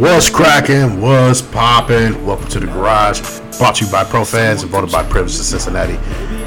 [0.00, 1.00] What's cracking?
[1.02, 2.24] What's popping?
[2.24, 3.20] Welcome to the garage.
[3.58, 5.96] Brought to you by Pro Fans and voted by Privilege of Cincinnati.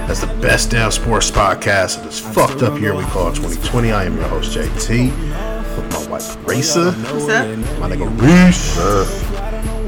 [0.07, 3.91] That's the best damn sports podcast of this fucked up year we call 2020.
[3.91, 5.11] I am your host JT
[5.75, 7.47] with my wife Raisa, What's up?
[7.79, 8.75] my nigga Reese.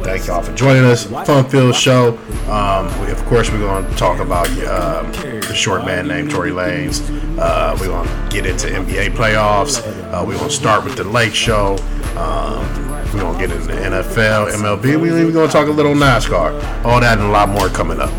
[0.08, 1.04] Thank y'all for joining us.
[1.04, 2.18] Fun filled show.
[2.50, 6.52] Um, we, of course, we're going to talk about um, the short man named Tory
[6.52, 7.02] Lanez.
[7.38, 9.86] Uh, we're going to get into NBA playoffs.
[9.86, 11.76] Uh, we're going to start with the Lake Show.
[12.16, 15.02] Um, we're going to get into NFL, MLB.
[15.02, 16.86] We're even going to talk a little NASCAR.
[16.86, 18.09] All that and a lot more coming up.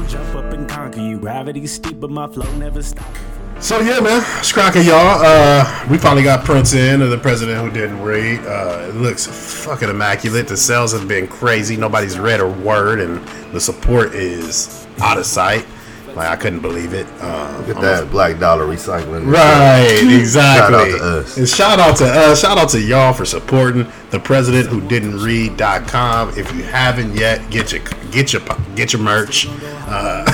[1.67, 3.19] Steep, but my flow never stops.
[3.61, 5.21] So yeah, man, it's cracking, y'all.
[5.21, 8.39] Uh, we finally got Prince in, of the president who didn't read.
[8.47, 9.27] Uh, it looks
[9.65, 10.47] fucking immaculate.
[10.47, 11.77] The sales have been crazy.
[11.77, 13.19] Nobody's read a word, and
[13.53, 15.67] the support is out of sight.
[16.15, 17.07] Like I couldn't believe it.
[17.21, 19.31] Um, at that black dollar recycling.
[19.31, 20.79] Right, exactly.
[20.79, 21.37] Shout out to us.
[21.37, 22.41] And shout out to us.
[22.41, 26.39] Shout out to y'all for supporting the president who didn't read.com.
[26.39, 28.43] If you haven't yet, get your get your
[28.77, 29.49] get your merch.
[29.51, 30.25] Uh,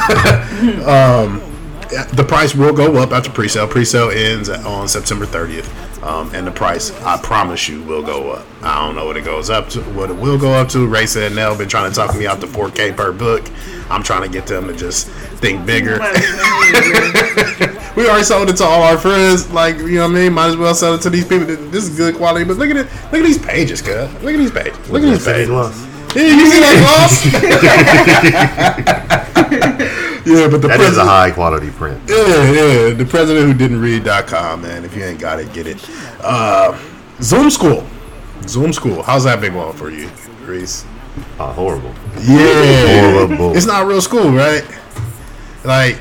[1.27, 1.54] um,
[2.03, 3.69] the price will go up after pre-sale.
[3.69, 8.47] Pre-sale ends on September 30th, um, and the price, I promise you, will go up.
[8.63, 10.87] I don't know what it goes up to, what it will go up to.
[10.87, 13.49] Ray said Nell been trying to talk me out to 4K per book.
[13.91, 15.09] I'm trying to get them to just
[15.41, 15.99] think bigger.
[17.97, 19.51] we already sold it to all our friends.
[19.51, 20.33] Like you know what I mean.
[20.33, 21.47] Might as well sell it to these people.
[21.47, 22.45] This is good quality.
[22.45, 22.87] But look at it.
[23.13, 24.11] Look at these pages, cuz.
[24.23, 24.91] Look at these pages.
[24.91, 25.51] Look at these pages.
[26.17, 26.79] Yeah, you see that
[29.75, 29.91] gloss?
[30.27, 30.81] yeah, but the president.
[30.81, 32.01] That is a high quality print.
[32.09, 32.91] yeah, yeah.
[32.95, 34.85] The president who didn't read read.com, man.
[34.85, 35.79] If you ain't got it, get it.
[36.21, 36.79] Uh,
[37.21, 37.87] Zoom school.
[38.47, 39.03] Zoom school.
[39.03, 40.11] How's that been going for you,
[40.45, 40.85] Reese?
[41.39, 41.95] Uh, horrible.
[42.21, 43.13] Yeah.
[43.13, 43.57] Horrible.
[43.57, 44.65] It's not real school, right?
[45.65, 46.01] Like,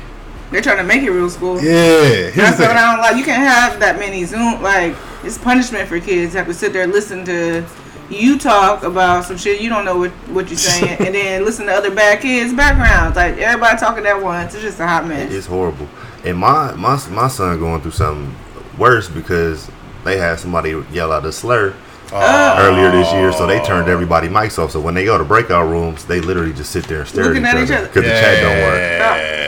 [0.50, 1.56] They're trying to make it real school.
[1.62, 2.30] yeah.
[2.30, 2.76] That's the what.
[2.76, 3.16] I don't like.
[3.16, 4.62] You can't have that many Zoom.
[4.62, 7.64] Like it's punishment for kids to have to sit there and listen to
[8.10, 11.66] you talk about some shit you don't know what what you're saying, and then listen
[11.66, 13.16] to other bad kids' backgrounds.
[13.16, 14.54] Like everybody talking at once.
[14.54, 15.32] It's just a hot mess.
[15.32, 15.88] It's horrible.
[16.24, 18.34] And my my my son going through something
[18.78, 19.70] worse because
[20.04, 21.74] they had somebody yell out a slur
[22.16, 22.56] Oh.
[22.60, 24.70] earlier this year, so they turned everybody mics off.
[24.70, 27.44] So when they go to breakout rooms, they literally just sit there and stare Looking
[27.44, 27.88] at at each each other other.
[27.88, 28.80] because the chat don't work.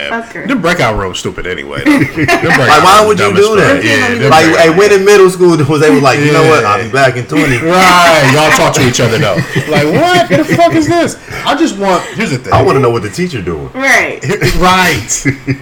[0.09, 0.47] Oh, okay.
[0.47, 1.83] The breakout room stupid anyway.
[2.57, 3.83] Like, why would you do that?
[3.83, 6.65] Yeah, Like, hey, when in middle school, was they were like, you know what?
[6.65, 7.57] I'll be back in twenty.
[7.63, 9.35] Right, y'all talk to each other though.
[9.69, 11.15] Like, what the fuck is this?
[11.45, 12.03] I just want.
[12.15, 12.53] Here's the thing.
[12.53, 13.71] I want to know what the teacher doing.
[13.73, 14.19] Right.
[14.57, 15.09] right.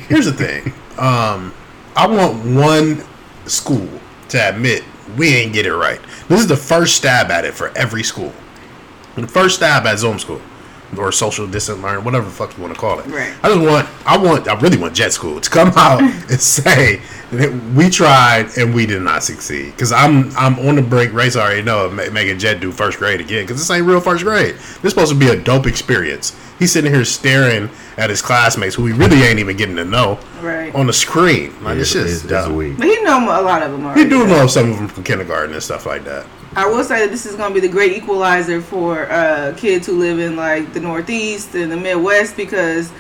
[0.08, 0.74] Here's the thing.
[0.98, 1.54] Um,
[1.96, 3.04] I want one
[3.46, 3.88] school
[4.30, 4.84] to admit
[5.18, 6.00] we ain't get it right.
[6.28, 8.34] This is the first stab at it for every school.
[9.16, 10.42] The first stab at Zoom school
[10.98, 13.06] or social distant learn, whatever the fuck you want to call it.
[13.08, 13.34] Right.
[13.44, 17.02] I just want, I want, I really want Jet School to come out and say
[17.32, 19.72] that we tried and we did not succeed.
[19.72, 21.14] Because I'm, I'm on the brink.
[21.14, 23.44] Race already know of making Jet do first grade again.
[23.44, 24.56] Because this ain't real first grade.
[24.56, 26.40] This is supposed to be a dope experience.
[26.60, 30.20] He's sitting here staring at his classmates who he really ain't even getting to know
[30.42, 30.74] Right.
[30.74, 31.54] on the screen.
[31.64, 32.56] Like this It's, shit's it's, it's dumb.
[32.56, 32.78] weak.
[32.78, 34.04] But he know a lot of them already.
[34.04, 36.26] He do know some of them from kindergarten and stuff like that.
[36.56, 39.86] I will say that this is going to be the great equalizer for uh, kids
[39.88, 42.92] who live in like the Northeast and the Midwest because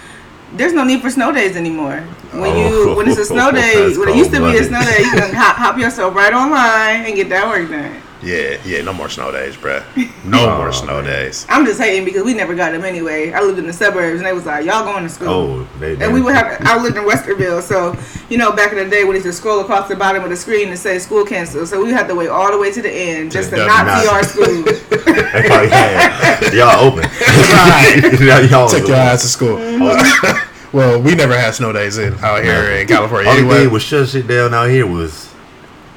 [0.53, 2.01] there's no need for snow days anymore.
[2.33, 4.81] When you Oh, when it's a snow day, when it used to be a snow
[4.81, 8.01] day, you can hop, hop yourself right online and get that work done.
[8.25, 9.83] Yeah, yeah, no more snow days, bruh.
[10.25, 11.03] No Oh, more snow man.
[11.03, 11.45] days.
[11.47, 13.31] I'm just hating because we never got them anyway.
[13.31, 15.29] I lived in the suburbs and they was like, y'all going to school.
[15.29, 16.57] Oh, they, And we would have.
[16.61, 17.95] I lived in Westerville, so
[18.27, 20.31] you know, back in the day when they used to scroll across the bottom of
[20.31, 22.81] the screen to say school canceled, so we had to wait all the way to
[22.81, 24.63] the end just to not not- see our school.
[24.63, 27.01] They probably had y'all open.
[27.03, 28.19] Right.
[28.21, 29.57] y'all, y'all Take your ass to school.
[29.57, 30.75] Mm-hmm.
[30.75, 33.29] well, we never had snow days in out here in California.
[33.29, 35.29] Only Anyway, thing was shut shit down out here was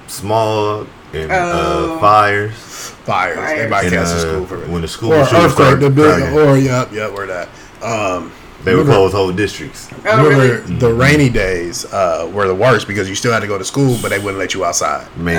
[0.08, 1.94] small and Oh.
[1.96, 2.52] uh, fires.
[2.52, 3.36] fires.
[3.36, 3.50] Fires.
[3.58, 6.38] Everybody And, uh, school for when the school or shooting earthquake, started the building, cracking.
[6.48, 7.48] or yep, yep, where that.
[7.82, 8.32] Um,
[8.64, 9.86] They would Remember- close whole districts.
[10.04, 10.30] Oh, remember
[10.64, 10.78] really?
[10.78, 13.96] the rainy days uh, were the worst because you still had to go to school,
[14.02, 15.06] but they wouldn't let you outside.
[15.16, 15.38] Man,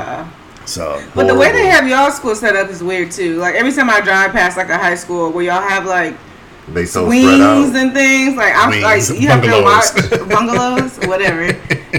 [0.00, 0.24] Uh,
[0.64, 3.36] So But the way they have y'all school set up is weird too.
[3.36, 6.14] Like every time I drive past like a high school where y'all have like
[6.74, 7.40] they so spread wings
[7.74, 7.76] out.
[7.76, 9.90] and things, like I'm Wings, like you have bungalows.
[9.90, 11.46] to watch bungalows, whatever.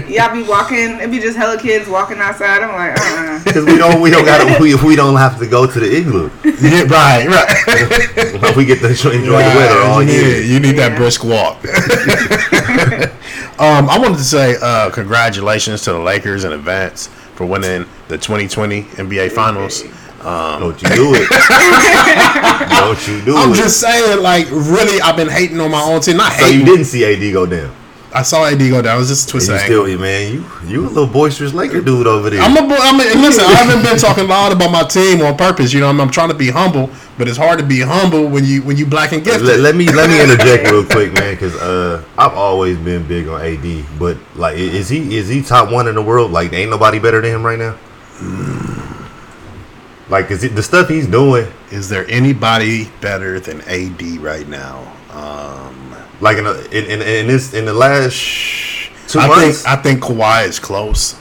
[0.08, 2.62] Y'all be walking, it be just hella kids walking outside.
[2.62, 5.66] I'm like, uh, Because we don't, we don't got, we, we don't have to go
[5.66, 6.30] to the igloo.
[6.44, 8.56] yeah, right, right.
[8.56, 10.40] we get to enjoy the weather all you need, year.
[10.42, 11.56] You need that brisk walk.
[13.58, 18.16] um, I wanted to say uh, congratulations to the Lakers in advance for winning the
[18.18, 19.82] 2020 NBA Finals.
[20.20, 21.28] Um, Don't you do it?
[22.84, 23.56] Don't you do I'm it?
[23.56, 26.16] just saying, like, really, I've been hating on my own team.
[26.16, 26.60] Not so hating.
[26.60, 27.74] you didn't see AD go down.
[28.12, 28.96] I saw AD go down.
[28.96, 31.80] It was just a And twist you still, man, you you a little boisterous Laker
[31.80, 32.40] dude over there.
[32.40, 33.44] I'm a, I'm a, listen.
[33.44, 35.72] I haven't been talking loud about my team on purpose.
[35.72, 38.44] You know, I'm, I'm trying to be humble, but it's hard to be humble when
[38.44, 39.46] you when you black and gifted.
[39.46, 43.28] let, let me let me interject real quick, man, because uh, I've always been big
[43.28, 46.32] on AD, but like, is he is he top one in the world?
[46.32, 47.76] Like, ain't nobody better than him right now.
[50.10, 51.46] Like, is it the stuff he's doing?
[51.70, 54.92] Is there anybody better than AD right now?
[55.12, 58.14] Um, Like in, a, in in in this in the last
[59.08, 61.14] two I months, think I think Kawhi is close.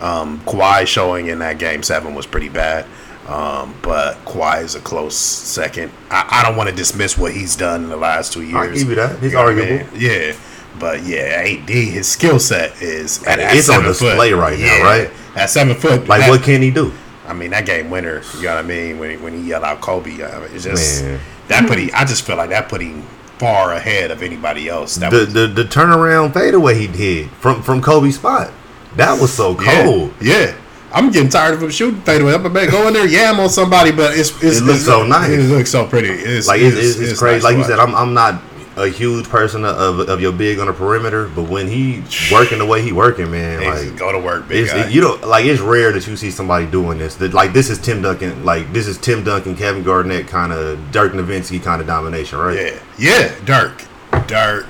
[0.00, 2.86] Um, Kawhi showing in that game seven was pretty bad,
[3.28, 5.92] um, but Kawhi is a close second.
[6.10, 8.54] I, I don't want to dismiss what he's done in the last two years.
[8.56, 9.20] I'll give you that.
[9.20, 9.92] He's You what I arguable.
[9.92, 10.00] mean?
[10.00, 10.32] Yeah,
[10.80, 14.38] but yeah, AD his skill set is at, at It's on display foot.
[14.40, 15.10] right now, right?
[15.36, 16.92] At seven foot, like, that- what can he do?
[17.30, 18.22] I mean, that game winner.
[18.36, 18.98] You know what I mean?
[18.98, 21.20] When he, when he yelled out Kobe, uh, it's just Man.
[21.48, 21.90] that put him.
[21.94, 23.02] I just feel like that put him
[23.38, 24.96] far ahead of anybody else.
[24.96, 28.50] That The, was, the the turnaround fadeaway he did from from Kobe's spot,
[28.96, 30.12] that was so yeah, cold.
[30.20, 30.54] yeah.
[30.92, 32.34] I'm getting tired of him shooting fadeaway.
[32.34, 34.84] I'm about to go in there, yam on somebody, but it's, it's It looks it's-
[34.86, 35.30] so nice.
[35.30, 36.08] It looks so pretty.
[36.08, 37.36] It's, Like it's, it's, it's, crazy.
[37.36, 37.78] nice like you said.
[37.78, 38.42] I'm I'm not
[38.82, 42.66] a huge person of of your big on the perimeter, but when he working the
[42.66, 44.86] way he working, man, Hey, like go to work, big guy.
[44.86, 47.14] it- you know, like it's rare that you see somebody doing this.
[47.16, 50.78] That like this is Tim Duncan, like this is Tim Duncan, Kevin Garnett kind of
[50.92, 52.56] Dirk Nowitzki kind of domination, right?
[52.56, 53.34] yeah, yeah.
[53.44, 53.84] Dirk,
[54.26, 54.66] Dirk,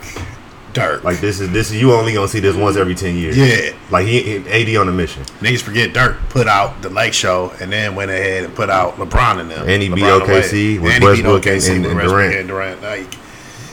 [0.73, 1.03] Dirk.
[1.03, 3.37] Like this is this is you only gonna see this once every ten years.
[3.37, 3.73] Yeah.
[3.91, 5.25] Like he, he AD on a mission.
[5.41, 8.97] Niggas forget Dirk put out the Lake Show and then went ahead and put out
[8.97, 9.69] LeBron and them.
[9.69, 10.79] And he beat LeBron OKC away.
[10.79, 12.35] with And he beat Westbrook OKC and- with and Westbrook Durant.
[12.37, 12.83] and Durant.
[12.83, 13.15] Like,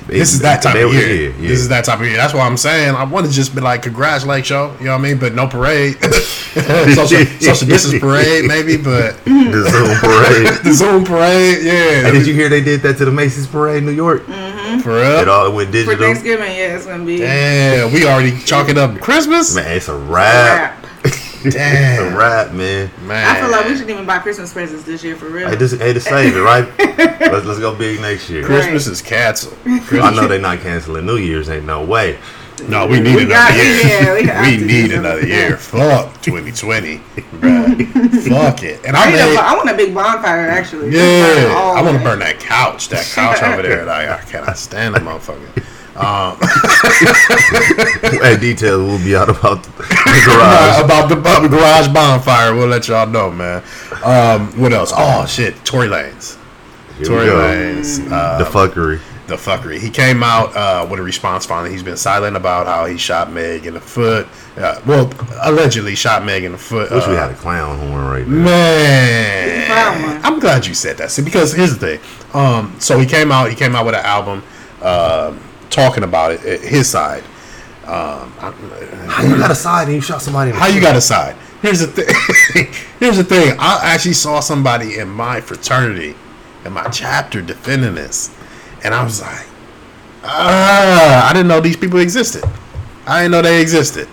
[0.08, 1.08] this is that type of was- year.
[1.32, 1.48] yeah, yeah.
[1.50, 2.16] This is that type of year.
[2.18, 4.76] That's why I'm saying I want to just be like, congrats, Lake Show.
[4.80, 5.18] You know what I mean?
[5.20, 5.98] But no parade.
[6.04, 10.60] social, social distance parade, maybe, but the Zoom parade.
[10.64, 12.02] the Zoom parade, yeah.
[12.04, 14.24] Hey, did you hear they did that to the Macy's parade in New York?
[14.26, 14.80] Mm-hmm.
[14.80, 15.98] for It all went For digital.
[15.98, 19.54] Thanksgiving, yeah, it's gonna be Yeah, we already chalking up Christmas.
[19.56, 20.87] Man, it's a a wrap.
[21.56, 21.56] Wrap.
[21.56, 22.92] It's a Damn, wrap, man.
[23.06, 23.36] man.
[23.36, 25.50] I feel like we shouldn't even buy Christmas presents this year for real.
[25.50, 26.68] Hey, this hey to save it, right?
[27.20, 28.44] let's let's go big next year.
[28.44, 29.58] Christmas is canceled.
[29.66, 31.50] I know they're not canceling New Year's.
[31.50, 32.18] Ain't no way.
[32.68, 33.82] No, we need We another got- year.
[33.84, 35.58] yeah, we got we to need do another year.
[35.58, 38.28] Fuck 2020, bruh.
[38.28, 38.84] Fuck it.
[38.84, 40.90] And I, I need a, made, I want a big bonfire actually.
[40.90, 42.90] yeah, I want to burn that couch.
[42.90, 43.86] That couch over there.
[43.86, 45.64] Like, I cannot stand that motherfucker.
[45.98, 46.38] Um,
[48.22, 50.84] Hey, details will be out about the garage.
[50.84, 53.64] about the, about the garage bonfire, we'll let y'all know, man.
[54.04, 54.92] Um, what else?
[54.96, 56.38] Oh shit, Tory Lanez.
[56.98, 57.36] Here Tory go.
[57.38, 58.12] Lanez.
[58.12, 59.00] Uh, The fuckery.
[59.28, 59.80] the fuckery.
[59.80, 61.72] He came out uh, with a response finally.
[61.72, 64.28] He's been silent about how he shot Meg in the foot.
[64.56, 65.12] Uh, well,
[65.44, 66.92] allegedly shot Meg in the foot.
[66.92, 68.44] Wish we Uh, had a clown horn right now.
[68.46, 71.12] Man, I'm glad you said that.
[71.12, 72.00] See, because here's the thing.
[72.34, 73.50] Um, so he came out.
[73.50, 74.44] He came out with an album
[74.82, 75.40] um
[75.70, 76.40] talking about it.
[76.42, 77.24] uh, His side.
[77.86, 80.50] Um, How you got a side and you shot somebody?
[80.50, 81.36] In the how you got a side?
[81.62, 82.68] Here's the thing.
[83.00, 83.56] here's the thing.
[83.60, 86.14] I actually saw somebody in my fraternity,
[86.66, 88.36] in my chapter, defending this,
[88.84, 89.48] and I was like,
[90.24, 92.44] ah, I didn't know these people existed.
[93.06, 94.08] I didn't know they existed.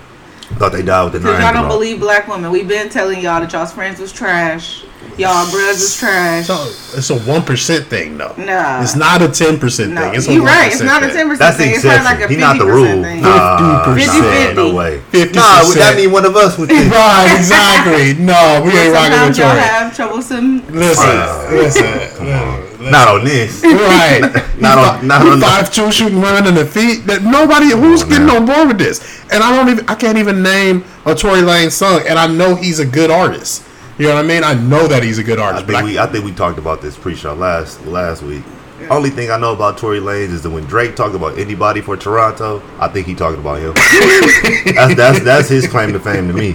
[0.59, 1.55] Thought they died with the Because nine.
[1.55, 2.51] y'all don't believe black women.
[2.53, 4.85] We've been telling y'all that y'all's friends was trash.
[5.19, 6.47] Y'all brothers was trash.
[6.47, 6.55] So
[6.99, 8.35] it's a one percent thing, though.
[8.37, 8.83] Nah.
[8.83, 10.15] it's not a ten percent no, thing.
[10.15, 10.73] It's you're 1% right.
[10.73, 11.71] It's not a ten percent thing.
[11.73, 12.29] It's probably like a exception.
[12.29, 12.85] fifty He not the rule.
[12.85, 13.23] percent thing.
[13.23, 14.55] Nah, 50%.
[14.57, 14.99] nah, no way.
[15.13, 15.35] 50%.
[15.35, 16.93] Nah, that mean one of us would think.
[16.93, 18.15] Right, exactly.
[18.23, 20.67] No, we ain't rocking with Sometimes y'all have troublesome.
[20.69, 21.49] Listen, Wow.
[21.51, 22.91] listen.
[22.91, 23.63] Not on this.
[23.65, 24.21] Right.
[24.61, 27.07] Not on- not on the- five two shooting women in the feet.
[27.07, 28.37] That nobody who's on getting now.
[28.37, 29.01] on board with this.
[29.33, 32.03] And I don't even I can't even name a Tory Lane song.
[32.07, 33.63] And I know he's a good artist.
[33.99, 34.43] You know what I mean?
[34.43, 35.67] I know that he's a good I artist.
[35.67, 38.43] but think we I think we talked about this pre-show last last week.
[38.91, 41.97] Only thing I know about Tory Lanez is that when Drake talked about anybody for
[41.97, 43.73] Toronto, I think he talking about him.
[44.75, 46.53] that's that's that's his claim to fame to me.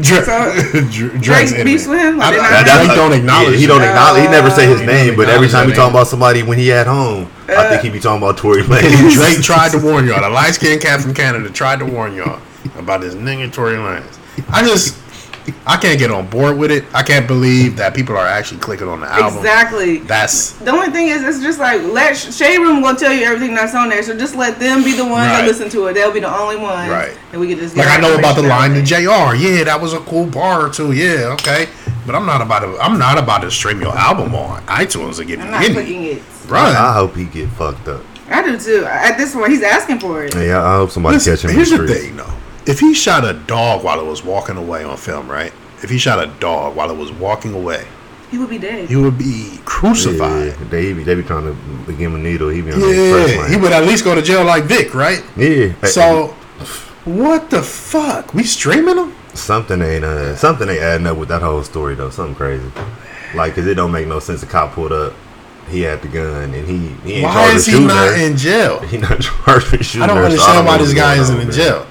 [0.00, 0.52] Dra- So,
[0.90, 1.64] Dra- Drake's Drake enemy.
[1.64, 2.18] beefs with him?
[2.18, 3.52] Like, I- I- That- Drake that's- don't acknowledge.
[3.54, 4.22] Yeah, he don't uh, acknowledge.
[4.22, 6.72] He never say his name, but every time he that talking about somebody when he
[6.72, 9.12] at home, I think he be talking about Tory Lanez.
[9.12, 10.20] Drake tried to warn y'all.
[10.22, 12.40] The light skinned cat from Canada tried to warn y'all
[12.76, 14.18] about this nigga Tory Lanez.
[14.50, 14.96] I just,
[15.66, 16.84] I can't get on board with it.
[16.94, 19.38] I can't believe that people are actually clicking on the album.
[19.38, 19.98] Exactly.
[19.98, 23.54] That's The only thing is, it's just like let Shade Room will tell you everything
[23.54, 24.02] that's on there.
[24.02, 25.38] So just let them be the ones Right.
[25.42, 25.94] that listen to it.
[25.94, 26.90] They'll be the only ones.
[26.90, 27.16] Right.
[27.32, 28.82] And we can just like I know about the line out to.
[28.82, 29.34] Jr.
[29.36, 30.92] Yeah, that was a cool bar or two.
[30.92, 31.68] Yeah, okay.
[32.06, 32.78] But I'm not about to.
[32.80, 35.96] I'm not about to stream your album on iTunes and give you I'm not clicking
[35.96, 36.22] any it.
[36.48, 36.74] run.
[36.74, 38.00] I hope he get fucked up.
[38.30, 38.84] I do too.
[38.86, 40.34] At this point, he's asking for it.
[40.34, 42.24] Yeah, I hope somebody Listen, catch him in here's the the thing, though.
[42.68, 45.52] If he shot a dog while it was walking away on film, right?
[45.82, 47.86] If he shot a dog while it was walking away
[48.30, 48.88] He would be dead.
[48.88, 50.46] he would be crucified.
[50.48, 52.48] Yeah, they be they be trying to give him a needle.
[52.50, 54.94] He be on the express Yeah, he would at least go to jail like Vic,
[54.94, 55.22] right?
[55.36, 55.72] Yeah.
[55.86, 56.34] So,
[57.04, 58.34] what the fuck?
[58.34, 59.14] We streaming him?
[59.34, 62.10] something ain't uh something ain't adding up with that whole story though.
[62.10, 62.70] Something crazy.
[63.34, 64.40] Like, cause it don't make no sense.
[64.40, 65.12] The cop pulled up.
[65.68, 68.16] He had the gun, and he he ain't Why is he not her.
[68.26, 68.80] in jail?
[68.88, 71.38] He not charged with shooting I don't her, so understand know why this guy isn't
[71.38, 71.56] in man.
[71.56, 71.86] jail.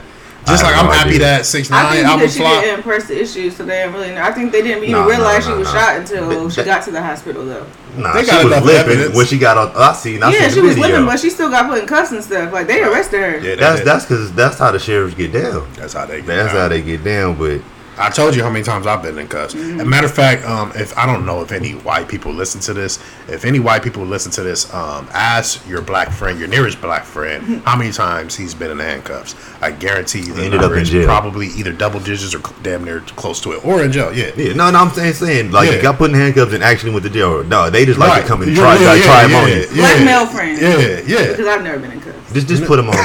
[0.47, 1.19] Just like I'm no happy idea.
[1.19, 2.63] that six nine I think album because she flop.
[2.63, 4.21] didn't press the issues, so they didn't really know.
[4.23, 5.79] I think they didn't even No, no, realize no, she was no.
[5.79, 7.65] shot until But she that- got to the hospital, though.
[7.97, 9.15] Nah, They she was enough limping evidence.
[9.15, 9.71] when she got on.
[9.75, 10.21] I seen.
[10.23, 10.89] I yeah, seen she was video.
[10.91, 12.53] living, but she still got put in cuffs and stuff.
[12.53, 13.37] Like they arrested her.
[13.39, 15.67] Yeah, That's that's because that's how the sheriffs get down.
[15.75, 16.17] that's how they.
[16.17, 16.61] Get That's down.
[16.61, 17.35] how they get down.
[17.37, 17.61] But
[17.99, 19.55] I told you how many times I've been in cuffs.
[19.55, 22.61] As a matter of fact, um, if I don't know if any white people listen
[22.61, 26.47] to this, if any white people listen to this, um, ask your black friend, your
[26.47, 29.35] nearest black friend, how many times he's been in handcuffs.
[29.61, 31.05] I guarantee you, Ended up in jail.
[31.05, 34.13] probably either double digits or damn near close to it, or in jail.
[34.13, 35.81] Yeah, yeah, no, no, I'm saying saying like Yeah.
[35.81, 37.43] got put in handcuffs and actually went to jail.
[37.43, 38.21] No, they just like Right.
[38.21, 39.67] to come and Yeah, try, yeah, like, yeah, try 'em yeah, on you.
[39.75, 40.05] Black yeah.
[40.05, 40.61] male friend.
[40.61, 41.27] Yeah, yeah.
[41.31, 42.06] Because I've never been in cuffs.
[42.33, 42.95] Just just put them on.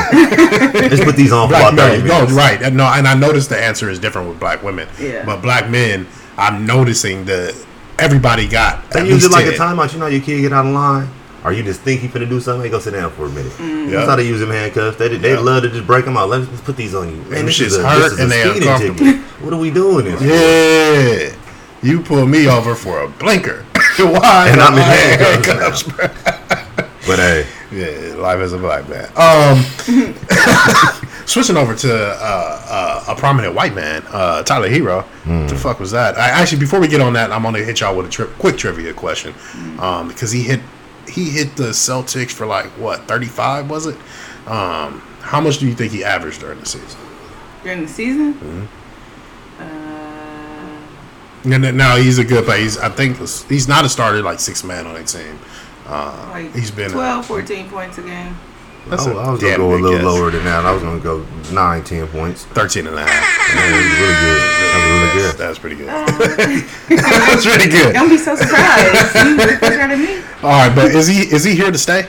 [0.91, 2.61] just put these on for Black about thirty men, no, right?
[2.62, 4.88] and No, and I noticed the answer is different with black women.
[5.00, 5.25] Yeah.
[5.25, 7.55] But black men, I'm noticing that
[7.99, 8.91] everybody got.
[8.91, 9.93] They at use least it like a timeout.
[9.93, 11.09] You know, your kid get out of line,
[11.45, 12.64] or you just think he finna do something.
[12.64, 13.52] Hey, go sit down for a minute.
[13.52, 13.85] Mm.
[13.91, 13.97] Yeah.
[13.99, 14.97] That's how they use them handcuffs.
[14.99, 15.38] They they Yeah.
[15.38, 16.29] love to just break them out.
[16.29, 17.17] Let's, let's put these on you.
[17.23, 19.12] Man, Them this shits is a, hurt this is and they uncomfortable.
[19.45, 20.19] What are we doing this?
[20.21, 20.26] for?
[20.26, 21.37] Yeah,
[21.83, 23.64] you pull me over for a blinker.
[23.99, 24.49] Why?
[24.50, 26.11] And I'm in I had handcuffs now.
[27.07, 29.09] But hey, Yeah, life as a black man.
[29.17, 29.64] Um,
[31.26, 35.02] switching over to uh, uh, a prominent white man, uh, Tyler Herro.
[35.25, 36.17] What the fuck was that?
[36.19, 38.59] I, actually, before we get on that, I'm gonna hit y'all with a tri- quick
[38.59, 39.35] trivia question,
[39.79, 40.61] um, because he hit
[41.09, 43.97] he hit the Celtics for like what 35 was it?
[44.47, 47.00] Um, how much do you think he averaged during the season?
[47.62, 48.35] During the season?
[48.35, 49.62] Mm-hmm.
[49.62, 52.61] Uh, No, no, no, he's a good player.
[52.61, 55.38] He's I think he's not a starter like six man on a team.
[56.30, 58.37] Like He's been a- 12, 14 points a game.
[58.88, 60.04] That's I, a I was gonna go a little guess.
[60.04, 60.64] lower than that.
[60.66, 62.44] I was gonna go nine, ten points.
[62.46, 63.54] 13 and a half.
[63.54, 64.40] Man, it was really good.
[64.58, 65.38] That was really good.
[65.38, 65.88] That's pretty good.
[67.28, 67.92] That's pretty good.
[67.94, 69.14] Don't be so surprised.
[69.14, 70.16] you look better than me.
[70.42, 72.08] All right, but is he is he here to stay?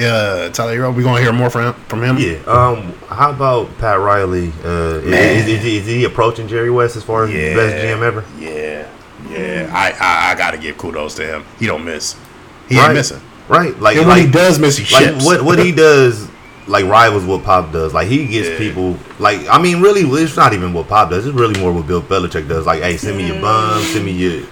[0.00, 2.16] Uh, Tyler Herro, we gonna hear more from him, from him.
[2.18, 2.38] Yeah.
[2.46, 2.94] Um.
[3.08, 4.50] How about Pat Riley?
[4.64, 7.54] Uh, is, is, is, is he approaching Jerry West as far as Yeah.
[7.54, 8.24] best GM ever?
[8.38, 8.88] Yeah,
[9.30, 9.70] yeah.
[9.72, 11.44] I, I I gotta give kudos to him.
[11.60, 12.16] He don't miss.
[12.68, 12.86] He right.
[12.86, 13.20] ain't missing.
[13.48, 13.78] Right.
[13.78, 15.24] Like, And when like he does miss, he like ships.
[15.24, 16.28] what what he does
[16.66, 17.92] like rivals what Pop does.
[17.92, 18.58] Like he gets Yeah.
[18.58, 21.26] people like I mean really it's not even what Pop does.
[21.26, 22.64] It's really more what Bill Belichick does.
[22.66, 23.92] Like hey, send me your bums, mm.
[23.92, 24.42] send me your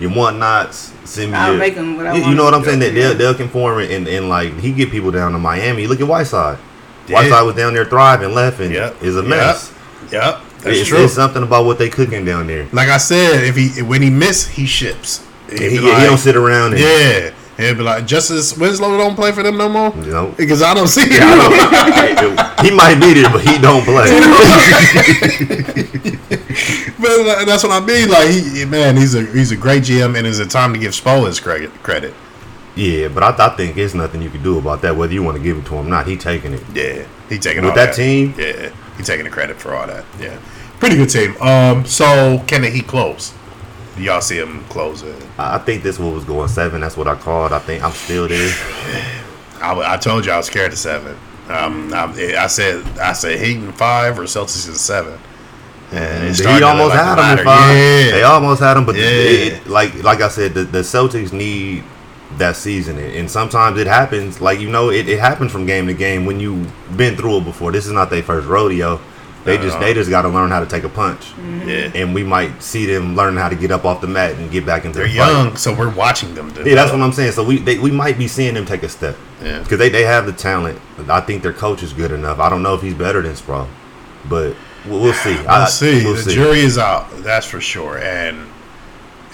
[0.00, 2.64] your whatnots, send me I'll your make 'em what I you, you know what I'm
[2.64, 2.80] saying?
[2.80, 5.86] That they'll they'll conform it and, and like he get people down to Miami.
[5.86, 6.58] Look at Whiteside.
[7.08, 7.16] Yeah.
[7.16, 9.02] Whiteside was down there thriving, left and Yep.
[9.02, 9.72] is a mess.
[10.10, 11.04] Yep, that's It's, true.
[11.04, 12.66] it's something about what they cooking down there.
[12.72, 15.24] like I said, if he when he miss, he ships.
[15.50, 17.30] He'd He, be he don't sit around and Yeah,
[17.62, 19.92] he'd be like, Justice Winslow don't play for them no more.
[20.04, 20.34] you know.
[20.36, 21.18] Because I don't see him.
[22.64, 24.08] he might need it, but he don't play.
[27.02, 28.08] But that's what I mean.
[28.08, 30.92] Like he, man, he's a he's a great GM, and it's a time to give
[30.92, 31.70] Spo his credit.
[31.82, 32.14] Credit.
[32.76, 34.94] yeah, but I, I think there's nothing you can do about that.
[34.96, 36.62] Whether you want to give it to him or not, he taking it.
[36.72, 37.66] Yeah, he taking it.
[37.66, 38.34] With all that team?
[38.38, 40.04] Yeah, he taking the credit for all that.
[40.20, 40.38] Yeah,
[40.78, 41.34] pretty good team.
[41.42, 43.32] Um, so can he close?
[43.98, 45.14] Y'all see him closing.
[45.38, 46.80] I think this one was going seven.
[46.80, 47.52] That's what I called.
[47.52, 48.50] I think I'm still there.
[49.60, 51.16] I, I told you I was scared of seven.
[51.48, 52.04] Um, I,
[52.38, 55.18] I said I said Heat in five or Celtics in seven.
[55.92, 57.76] And He almost like had him in five.
[57.76, 58.10] Yeah.
[58.12, 59.02] They almost had him, but Yeah.
[59.04, 61.84] it, it- like like I said, the, the Celtics need
[62.38, 64.40] that seasoning, and sometimes it happens.
[64.40, 67.44] Like you know, it, it happens from game to game when you've been through it
[67.44, 67.72] before.
[67.72, 68.98] This is not their first rodeo.
[69.44, 69.94] They just they uh-huh.
[69.94, 71.68] just got to learn how to take a punch, mm-hmm.
[71.68, 74.50] yeah, and we might see them learn how to get up off the mat and
[74.52, 75.32] get back into they're the fight.
[75.32, 76.52] young, so we're watching them.
[76.64, 77.32] Yeah, that's what I'm saying.
[77.32, 79.16] So we they, we might be seeing them take a step.
[79.42, 79.58] Yeah.
[79.58, 80.80] Because they, they have the talent.
[81.08, 82.38] I think their coach is good enough.
[82.38, 83.66] I don't know if he's better than Sproul,
[84.28, 84.54] but
[84.86, 85.34] we'll, we'll see.
[85.34, 86.04] We'll I, see.
[86.04, 86.34] We'll the see.
[86.34, 87.10] jury is out.
[87.16, 87.98] That's for sure.
[87.98, 88.46] And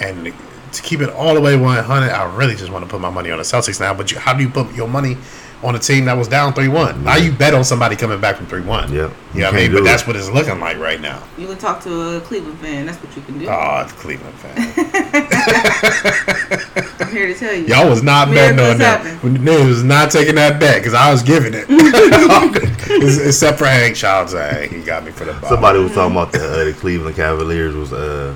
[0.00, 0.32] and
[0.72, 3.30] to keep it all the way 100, I really just want to put my money
[3.30, 3.94] on the Celtics now.
[3.94, 5.16] But you, how do you put your money
[5.62, 7.02] on a team that was down 3 1?
[7.04, 8.92] Now you bet on somebody coming back from 3 1.
[8.92, 8.94] Yeah.
[8.94, 9.00] You
[9.34, 9.72] You know what I mean?
[9.72, 9.84] But it.
[9.84, 11.22] that's what it's looking like right now.
[11.37, 12.87] You can talk to a Cleveland fan.
[12.87, 13.48] That's what you can do.
[13.48, 14.54] Oh, it's Cleveland fan.
[17.00, 17.66] I'm here to tell you.
[17.66, 19.04] Y'all was not betting on that.
[19.04, 19.18] happen.
[19.32, 21.66] When Niggas was not taking that bet because I was giving it.
[23.26, 23.96] Except for Hank.
[23.96, 24.72] Shout out to Hank.
[24.72, 25.50] He got me for the ball.
[25.50, 28.34] Somebody was talking about the, uh, the Cleveland Cavaliers was uh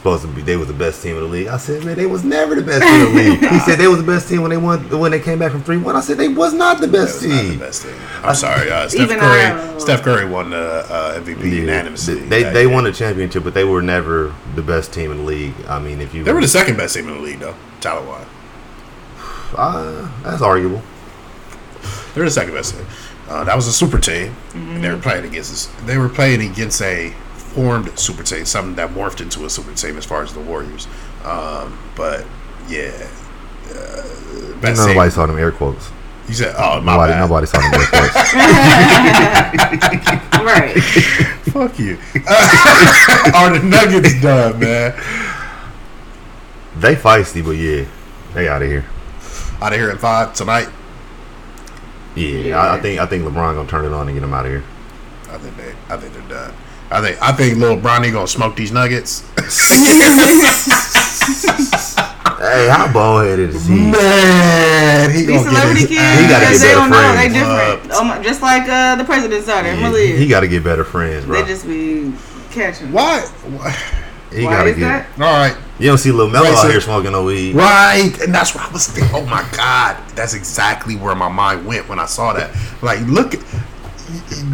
[0.00, 1.46] supposed to be they was the best team in the league.
[1.48, 3.38] I said, man, they was never the best team in the league.
[3.52, 5.62] He said they was the best team when they won when they came back from
[5.62, 5.94] three one.
[5.94, 7.58] I said they was not the That best was not the team.
[7.58, 7.94] best team.
[8.24, 9.42] I'm sorry, uh, Steph Curry.
[9.42, 10.56] I- Steph Curry won the
[10.90, 12.14] uh, MVP Yeah, unanimously.
[12.20, 12.70] They they year.
[12.70, 15.54] won a championship, but they were never the best team in the league.
[15.68, 18.06] I mean, if you They were the second best team in the league, though, talent
[18.08, 18.26] wise.
[19.56, 20.82] uh, that's arguable.
[22.14, 22.86] They're the second best team.
[23.28, 25.52] Uh, that was a super team, and they were playing against.
[25.52, 25.84] Us.
[25.86, 27.14] They were playing against a
[27.54, 30.86] formed super team, something that morphed into a super team as far as the Warriors.
[31.24, 32.24] Um, but
[32.68, 32.90] yeah,
[33.70, 34.02] uh,
[34.60, 35.10] best Nobody team.
[35.10, 35.90] saw them air quotes.
[36.28, 38.14] You said, "Oh, my Nobody bad." nobody saw them air quotes.
[40.40, 40.72] Right.
[41.52, 41.98] Fuck you.
[43.34, 44.94] Are the Nuggets done, man?
[46.76, 47.84] they feisty, but yeah,
[48.32, 48.86] they out of here.
[49.60, 50.68] Out of here in five tonight.
[52.14, 54.46] Yeah, I, I think I think LeBron gonna turn it on and get them out
[54.46, 54.64] of here.
[55.28, 55.74] I think they.
[55.90, 56.54] I think they're done.
[56.92, 57.22] I think.
[57.22, 59.22] I think little Bronny gonna smoke these Nuggets.
[62.40, 63.74] Hey, how bald headed is he?
[63.74, 67.34] Man, he These celebrity kids, he gotta get they better don't know, they friends.
[67.34, 67.90] different.
[67.92, 70.16] Oh my, just like uh, the president's daughter, Yeah, Malia.
[70.16, 71.42] he got to get better friends, bro.
[71.42, 72.14] they just be
[72.50, 72.92] catching.
[72.92, 73.20] Why?
[73.20, 73.76] Why?
[74.34, 74.88] he Why got to is get.
[74.88, 75.06] that?
[75.20, 75.54] All right.
[75.78, 77.54] You don't see Lil Melo Right, out so- here smoking no weed.
[77.54, 79.14] Right, and that's what I was thinking.
[79.14, 82.50] Oh my God, that's exactly where my mind went when I saw that.
[82.80, 83.34] Like, look,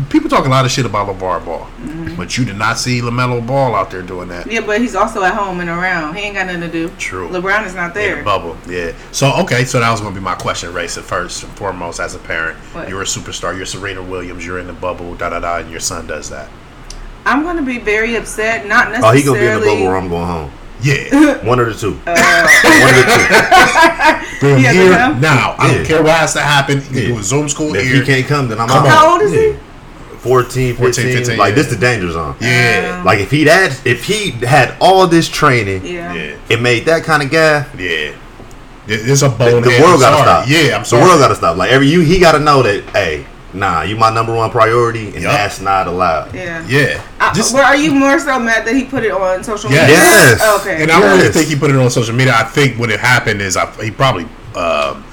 [0.09, 2.17] people talk a lot of shit about LeVar Ball, mm-hmm.
[2.17, 4.51] but you did not see Lamelo Ball out there doing that.
[4.51, 6.15] Yeah, but he's also at home and around.
[6.17, 6.89] He ain't got nothing to do.
[6.97, 7.29] True.
[7.29, 8.17] LeBron is not there.
[8.17, 8.93] the bubble, yeah.
[9.13, 10.97] So okay, so that was gonna be my question, Race.
[10.97, 12.89] At first and foremost, as a parent, What?
[12.89, 13.57] you're a superstar.
[13.57, 14.45] You're Serena Williams.
[14.45, 16.49] You're in the bubble, da da da, and your son does that.
[17.25, 18.67] I'm gonna be very upset.
[18.67, 19.19] Not necessarily.
[19.19, 20.53] Oh, he gonna be in the bubble or I'm going home.
[20.83, 21.99] Yeah, One of the two.
[22.07, 22.15] Uh,
[22.83, 24.37] One of the two.
[24.41, 24.91] from Yeah, here
[25.21, 25.55] now.
[25.59, 26.77] I don't care what has to happen.
[26.79, 27.07] You can Yeah.
[27.09, 27.97] do a Zoom school If here.
[27.97, 28.89] he can't come, then I'm Come out.
[28.89, 29.57] How old is he?
[30.19, 30.77] 14, 15.
[30.77, 31.55] 14, 15, like yeah.
[31.55, 32.35] this, the danger zone.
[32.41, 36.13] Yeah, Like if he had, if he had all this training, yeah.
[36.13, 37.65] yeah, it made that kind of guy.
[37.79, 38.13] yeah.
[38.87, 39.63] There's a The, bone.
[39.63, 40.49] the world gotta stop.
[40.49, 41.03] Yeah, I'm sorry.
[41.03, 41.57] The world gotta stop.
[41.57, 42.85] Like every you, he gotta know that.
[42.91, 43.25] Hey,
[43.57, 45.33] nah, you my number one priority, and Yup.
[45.33, 46.35] that's not allowed.
[46.35, 46.65] Yeah.
[46.69, 47.03] Yeah.
[47.21, 49.89] Uh, Just- well, are you more so mad that he put it on social Yes.
[49.89, 49.97] media?
[49.97, 50.61] Yes.
[50.61, 50.83] Okay.
[50.83, 52.35] And I don't really think he put it on social media.
[52.37, 55.05] I think what had happened is I, he probably um,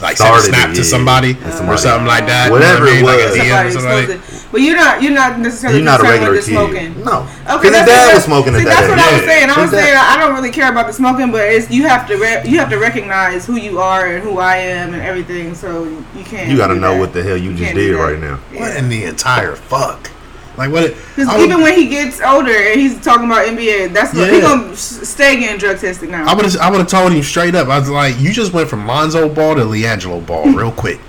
[0.00, 0.86] like Started sent a snap it, to yeah.
[0.86, 1.32] somebody
[1.68, 2.50] or something like that.
[2.50, 3.30] Whatever you know what I mean?
[3.30, 3.38] it was.
[3.38, 4.16] Like a DM or Somebody something.
[4.16, 4.48] exposed it.
[4.50, 6.92] But you're not you're not necessarily You're not a concerned regular with the kid.
[6.94, 7.04] smoking.
[7.04, 9.04] No, Okay, because his that's dad what- was smoking See, at that's that what age.
[9.04, 9.50] I was saying.
[9.50, 12.16] I was saying I don't really care about the smoking, but it's you have to
[12.16, 15.54] re- you have to recognize who you are and who I am and everything.
[15.54, 16.50] So you can't.
[16.50, 17.00] You gotta know that.
[17.00, 18.36] what the hell you just did right now.
[18.58, 20.10] What in the entire fuck?
[20.56, 20.84] Like what?
[20.84, 24.42] It, Because even when he gets older and he's talking about NBA, that's what he's
[24.42, 26.26] gonna stay getting drug tested now.
[26.30, 27.68] I would have I would have told him straight up.
[27.68, 31.00] I was like, you just went from Lonzo Ball to LiAngelo Ball real quick,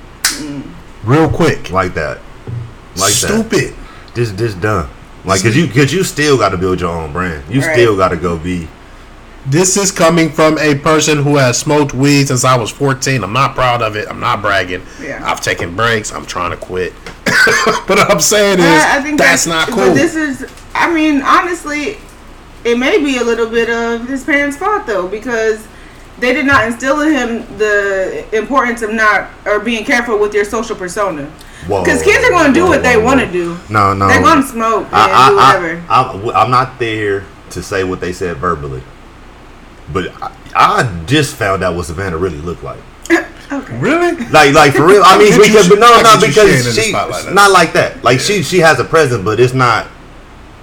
[1.03, 1.69] real quick.
[1.71, 2.17] Like that.
[2.95, 3.13] Like that.
[3.13, 3.73] Stupid.
[4.13, 4.89] This this done.
[5.25, 7.43] Like cause you cause you still gotta build your own brand.
[7.53, 7.73] You Right.
[7.73, 8.67] still gotta go be
[9.45, 13.23] This is coming from a person who has smoked weed since I was 14.
[13.23, 14.07] I'm not proud of it.
[14.07, 14.83] I'm not bragging.
[15.01, 15.21] Yeah.
[15.23, 16.13] I've taken breaks.
[16.13, 16.93] I'm trying to quit.
[17.25, 19.77] but what I'm saying is I, I think that's, not cool.
[19.77, 21.97] But this is, I mean, honestly,
[22.63, 25.67] it may be a little bit of his parents' fault though, because
[26.19, 30.45] they did not instill in him the importance of not or being careful with your
[30.45, 31.31] social persona.
[31.63, 33.57] Because kids are going to do whoa, what they want to do.
[33.69, 34.07] No, no.
[34.07, 35.85] They're going to smoke and I, do I, whatever.
[35.89, 38.83] I, I'm, I'm not there to say what they said verbally,
[39.91, 42.79] but I, I just found out what Savannah really looked like.
[43.09, 43.77] okay.
[43.79, 44.15] really?
[44.27, 45.01] Like, like for real.
[45.05, 46.81] I mean, Look because you- but no, look no, at you sharing in because the
[46.81, 48.03] she spotlight, not like that.
[48.03, 49.87] Like she, she has a presence, but it's not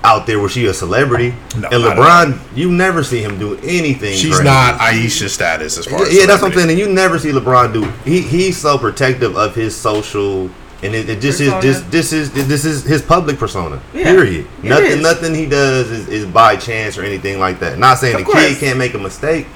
[0.05, 1.31] out there where she a celebrity.
[1.59, 4.17] No, and LeBron, you never see him do anything.
[4.17, 4.45] She's crazy.
[4.45, 6.71] not Ayesha status as far as Yeah, that's what I'm saying.
[6.71, 7.85] And you never see LeBron do.
[8.05, 10.49] He he's so protective of his social.
[10.83, 13.83] And it, it just is this this is this is his public persona.
[13.93, 14.47] Yeah, period.
[14.63, 15.01] it Nothing is.
[15.03, 17.79] nothing he does is, is by chance or anything like that.
[17.79, 18.47] Not saying Of the course.
[18.47, 19.47] kid can't make a mistake,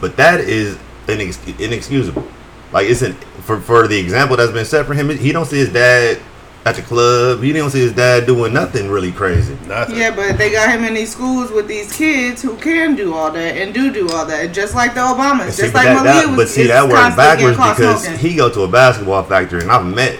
[0.00, 2.26] but that is inex- inexcusable.
[2.72, 3.12] Like it's an
[3.44, 5.08] for for the example that's been set for him.
[5.10, 6.18] He don't see his dad
[6.66, 7.40] at the club.
[7.40, 9.56] He don't see his dad doing nothing really crazy.
[9.68, 9.96] Nothing.
[9.96, 13.30] Yeah, but they got him in these schools with these kids who can do all
[13.30, 15.84] that and do do all that, just like the Obamas, And just see, but like
[15.84, 16.36] that- Malia that- was.
[16.36, 18.18] but see that works backwards because smoking.
[18.18, 20.18] he go to a basketball factory and I've met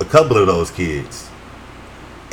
[0.00, 1.28] a couple of those kids,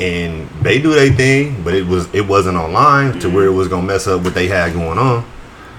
[0.00, 3.36] and they do their thing, but it was it wasn't online to mm-hmm.
[3.36, 5.24] where it was gonna mess up what they had going on.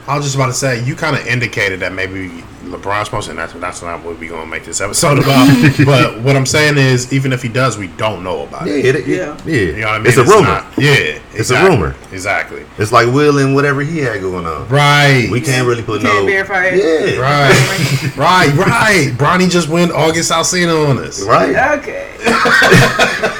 [0.07, 3.36] I was just about to say, you kind of indicated that maybe LeBron's supposed to.
[3.36, 5.47] That's that's not what we're gonna make this episode about.
[5.86, 8.86] but what I'm saying is, even if he does, we don't know about Yeah, it.
[8.86, 9.38] it, it, Yeah.
[9.45, 9.54] yeah.
[9.56, 10.08] You know what I mean?
[10.08, 10.47] It's a rumor.
[10.47, 11.95] not- yeah, It's a rumor.
[12.12, 12.65] Exactly.
[12.78, 14.67] It's like Will and whatever he had going on.
[14.69, 15.28] Right.
[15.32, 16.26] We can't really put Can't no.
[16.26, 16.78] verify it.
[17.15, 17.19] Yeah.
[17.21, 18.17] Right.
[18.17, 18.54] right.
[18.56, 19.12] Right.
[19.17, 21.21] Bronny just went August Alsina on us.
[21.23, 21.56] Right.
[21.80, 22.10] Okay.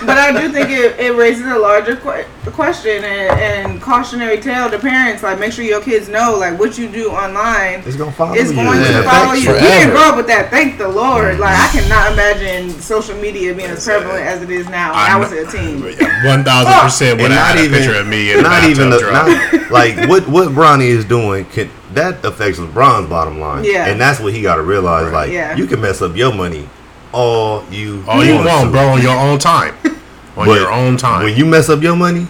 [0.06, 4.70] but I do think it, it raises a larger que- question and, and cautionary tale
[4.70, 5.24] to parents.
[5.24, 8.50] Like, make sure your kids know, like, what you do online It's gonna follow is
[8.52, 8.56] you.
[8.58, 9.52] going Yeah, to follow thanks you.
[9.52, 9.68] We forever.
[9.80, 10.50] didn't grow up with that.
[10.50, 11.40] Thank the Lord.
[11.40, 14.92] Like, I cannot imagine social media being as prevalent as it is now.
[14.92, 15.82] When I, was a teen.
[16.26, 17.20] One thousand percent.
[17.22, 20.10] When not had a even, picture of me in not the even the, not, like
[20.10, 23.64] what what Bronny is doing can that affects LeBron's bottom line.
[23.64, 23.86] Yeah.
[23.88, 25.12] and that's what he got to realize.
[25.14, 25.56] Like, Yeah.
[25.56, 26.68] you can mess up your money
[27.14, 28.72] all you all you want want, to.
[28.72, 29.76] bro, on your own time.
[30.36, 31.24] On But your own time.
[31.26, 32.26] When you mess up your money,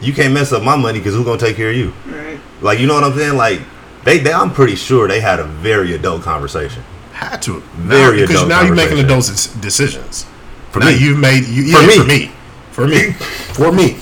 [0.00, 1.92] you can't mess up my money because who's gonna take care of you?
[2.06, 2.40] Right.
[2.62, 3.36] Like, you know what I'm saying?
[3.36, 3.60] Like,
[4.04, 6.82] they, they I'm pretty sure they had a very adult conversation.
[7.12, 7.60] had to.
[7.76, 9.52] Very now, because adult now you're making conversation.
[9.52, 10.26] adult decisions.
[10.70, 10.96] For now me.
[10.98, 11.98] you've made you For me.
[11.98, 12.30] for me.
[12.72, 13.12] For me.
[13.52, 13.96] For me.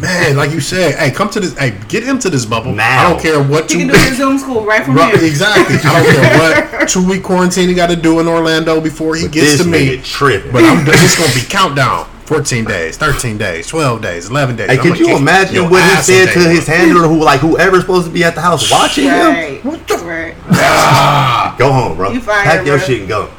[0.00, 2.72] Man, like you said, hey, come to this hey, get into this bubble.
[2.72, 3.06] Now.
[3.06, 5.24] I don't care what You you can do your Zoom school right from Right, here.
[5.24, 5.76] exactly.
[5.84, 9.22] I don't care what two week quarantine he got to do in Orlando before he
[9.26, 9.96] But gets this to me.
[9.98, 10.50] nigga tripping.
[10.50, 12.10] But I'm it's gonna be countdown.
[12.26, 14.70] 14 days, 13 days, 12 days, 11 days.
[14.70, 16.76] Hey, could you imagine your what he said to his one.
[16.76, 19.12] handler, who like whoever's supposed to be at the house watching him?
[19.12, 19.64] Right.
[20.04, 20.34] Right.
[20.50, 22.10] Ah, Go home, bro.
[22.12, 22.86] You fired, Pack your bro.
[22.86, 23.30] shit and go.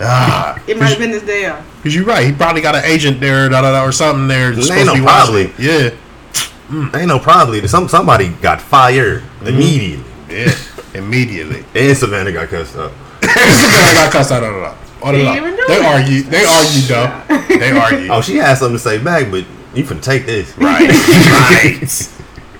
[0.00, 0.62] ah.
[0.66, 1.64] It might have been this day off.
[1.82, 2.26] Cause you're right.
[2.26, 4.52] He probably got an agent there, da, da, da, or something there.
[4.54, 5.48] that's Ain't supposed to no be watching.
[5.54, 5.64] probably.
[5.64, 7.66] Yeah, Ain't no probably.
[7.68, 9.46] Some somebody got fired Mm-hmm.
[9.46, 10.52] immediately, yeah.
[10.94, 11.64] Immediately.
[11.74, 12.92] and Savannah got cussed up.
[13.22, 14.42] I got cussed out.
[14.42, 14.74] No, no, no.
[15.04, 16.22] No, They even do They argue.
[16.22, 17.22] They argue, though.
[17.48, 18.08] They argue.
[18.10, 20.56] Oh, she had something to say back, but you can take this.
[20.58, 22.08] Right, right.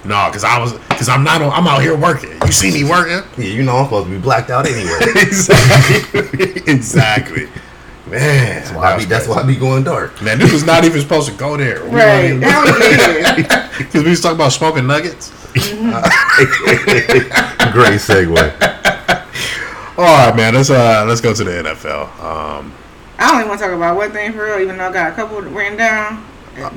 [0.04, 2.30] No, because I was, because I'm not, on, I'm out here working.
[2.44, 3.22] You see me working?
[3.36, 4.98] Yeah, you know I'm supposed to be blacked out anyway.
[5.16, 7.48] exactly, exactly.
[8.06, 10.20] Man, That's why I be, that's why I be going dark.
[10.20, 11.84] Man, this was not even supposed to go there.
[11.84, 12.32] Right.
[12.34, 13.70] We get here?
[13.78, 15.30] Because we was talking about smoking nuggets.
[15.52, 15.66] Great
[18.00, 18.79] segue.
[20.00, 20.54] All right, man.
[20.54, 22.04] Let's uh, let's go to the NFL.
[22.22, 22.72] Um,
[23.18, 25.12] I don't even want to talk about one thing for real, even though I got
[25.12, 26.24] a couple written down.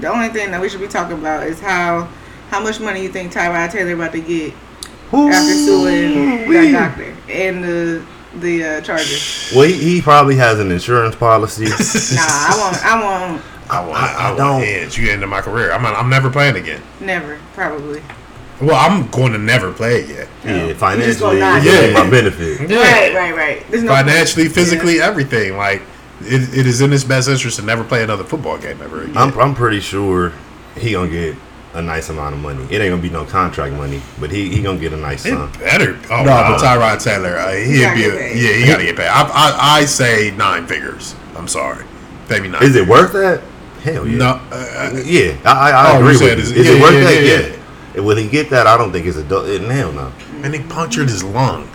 [0.01, 2.09] The only thing that we should be talking about is how
[2.49, 4.53] how much money you think Tyrod Taylor about to get
[5.13, 8.05] after suing that doctor and the
[8.35, 9.53] the uh, Chargers.
[9.55, 11.65] Well, he, he probably has an insurance policy.
[12.15, 12.85] Nah, I won't.
[12.85, 13.41] I won't.
[13.69, 14.97] I want, I- I I, want don't- edge.
[14.97, 15.71] You into my career.
[15.71, 16.81] I'm, I'm never playing again.
[16.99, 18.01] Never, probably.
[18.61, 20.27] Well, I'm going to never play again.
[20.45, 22.03] yeah, just financially, gonna it's not- gonna be Yeah.
[22.03, 22.59] my benefit.
[22.69, 23.71] Right, right, right.
[23.83, 24.55] No Financially, point.
[24.55, 25.57] physically, everything.
[25.57, 25.81] Like
[26.21, 29.17] it, it is in his best interest to never play another football game ever again.
[29.17, 30.31] I'm, I'm pretty sure
[30.77, 31.35] he gonna get
[31.73, 32.63] a nice amount of money.
[32.69, 35.29] It ain't gonna be no contract money, but he, he gonna get a nice It
[35.31, 35.51] sum.
[35.59, 35.99] better.
[36.11, 38.03] Oh, No, no, but- Tyrod Taylor, uh, he'd gotta be.
[38.05, 39.07] A, yeah, he got to get paid.
[39.07, 41.15] I, I, I say nine figures.
[41.35, 41.83] I'm sorry,
[42.29, 42.61] maybe nine.
[42.63, 43.41] Is it worth that?
[43.81, 44.17] Hell yeah.
[44.17, 44.41] No.
[44.51, 46.27] Uh, Yeah, I, I, I Oh, agree with you.
[46.27, 47.51] it's- Is it yeah, worth yeah, that?
[47.51, 47.62] yeah,
[47.95, 48.01] Yeah.
[48.01, 48.67] Will he get that?
[48.67, 50.11] I don't think it's a do- it, hell no.
[50.43, 51.69] and he punctured his lung.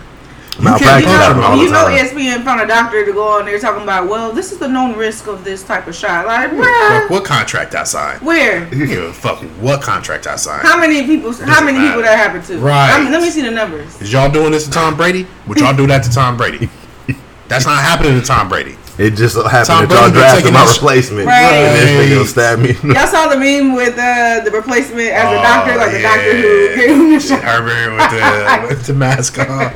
[0.61, 1.85] Malpractice You know- happen all the You know.
[1.87, 4.97] ESPN found a doctor to go on there talking about, well, this is the known
[4.97, 6.25] risk of this type of shot.
[6.27, 8.21] Like, What, bruh, what contract I signed?
[8.21, 8.67] where?
[8.73, 10.67] You give a fuck what contract I signed.
[10.67, 11.31] How many people?
[11.31, 12.57] How many people that happened to?
[12.57, 12.91] Right.
[12.91, 14.01] I mean, let me see the numbers.
[14.01, 15.25] Is y'all doing this to Tom Brady?
[15.47, 16.69] Would y'all do that to Tom Brady?
[17.47, 18.75] That's not happening to Tom Brady.
[18.99, 21.27] It just so happened Tom that y'all Brady been drafted my sh- replacement.
[21.27, 21.53] Right.
[21.53, 22.27] And this nigga Right.
[22.27, 22.93] stab me.
[22.93, 26.31] Y'all saw the meme with uh, the replacement as a Oh, doctor, like the doctor
[26.35, 26.75] who yeah.
[26.75, 27.41] gave him the shot.
[27.43, 29.71] Herbert with the with the mask on.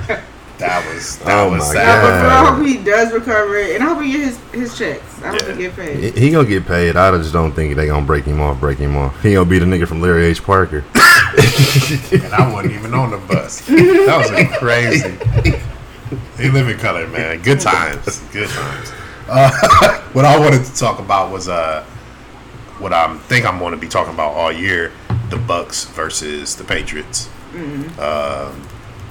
[0.60, 1.76] That was that Oh was sad.
[1.78, 4.78] Yeah, but I hope he does recover, it, and I hope he gets his, his
[4.78, 5.22] checks.
[5.24, 5.54] I hope Yeah.
[5.56, 6.18] he get paid.
[6.18, 6.96] he gonna get paid.
[6.96, 8.60] I just don't think they gonna break him off.
[8.60, 9.22] Break him off.
[9.24, 10.44] He gonna be the nigga from Larry H.
[10.44, 10.84] Parker.
[11.34, 13.62] And I wasn't even on the bus.
[13.66, 15.10] That was crazy.
[16.38, 17.42] He live in color, man.
[17.42, 18.20] Good times.
[18.32, 18.92] Good times.
[19.34, 21.84] Uh, what I wanted to talk about was uh,
[22.78, 24.91] what I think I'm going to be talking about all year:
[25.30, 27.30] the Bucs versus the Patriots.
[28.00, 28.67] Um,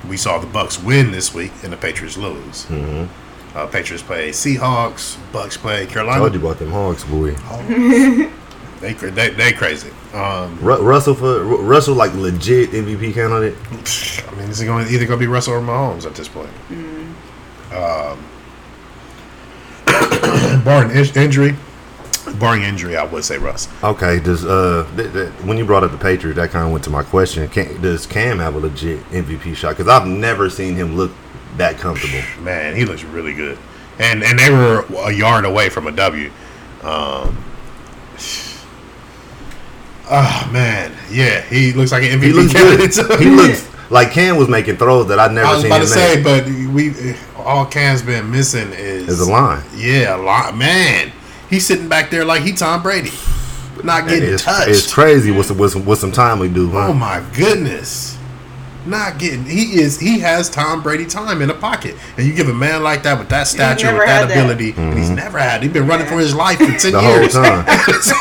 [0.08, 2.70] we saw the Bucs win this week, and the Patriots lose.
[2.70, 5.16] Uh, Patriots play Seahawks.
[5.32, 6.20] Bucs play Carolina.
[6.20, 7.34] Told you about them Hawks, boy.
[8.82, 9.90] They, they they crazy.
[10.12, 13.56] Um, Russell for Russell like legit MVP candidate.
[14.26, 16.50] I mean, is it going either going to be Russell or Mahomes at this point?
[17.72, 18.18] Um,
[20.64, 21.56] barring in- injury,
[22.38, 23.68] barring injury, I would say Russ.
[23.82, 26.84] Okay, does uh th- th- when you brought up the Patriots, that kind of went
[26.84, 27.48] to my question.
[27.48, 29.70] Can, does Cam have a legit MVP shot?
[29.76, 31.10] Because I've never seen him look
[31.56, 32.22] that comfortable.
[32.42, 33.58] Man, he looks really good,
[33.98, 36.30] and and they were a yard away from a W.
[36.82, 37.44] Um,
[40.10, 42.92] oh man, yeah, he looks like an MVP He looks good.
[42.92, 43.20] candidate.
[43.20, 45.88] he looks like Cam was making throws that I'd never I was seen about him
[45.88, 46.14] to make.
[46.14, 46.88] say, but we
[47.42, 49.62] all Cam's been missing is Is a line.
[49.74, 50.56] Yeah, a line.
[50.58, 51.12] Man,
[51.50, 53.10] he's sitting back there like he Tom Brady,
[53.84, 54.68] not getting it's, touched.
[54.70, 56.70] it's crazy with some, with some with some time we do.
[56.70, 56.88] Huh?
[56.88, 58.18] Oh my goodness.
[58.84, 61.94] Not getting he is he has Tom Brady time in the pocket.
[62.16, 64.36] And you give a man like that with that stature, with that had that.
[64.36, 66.92] ability, and he's never had he's been running for his life for ten Mm-hmm.
[66.92, 67.32] the whole years.
[67.32, 67.64] time.
[68.02, 68.14] so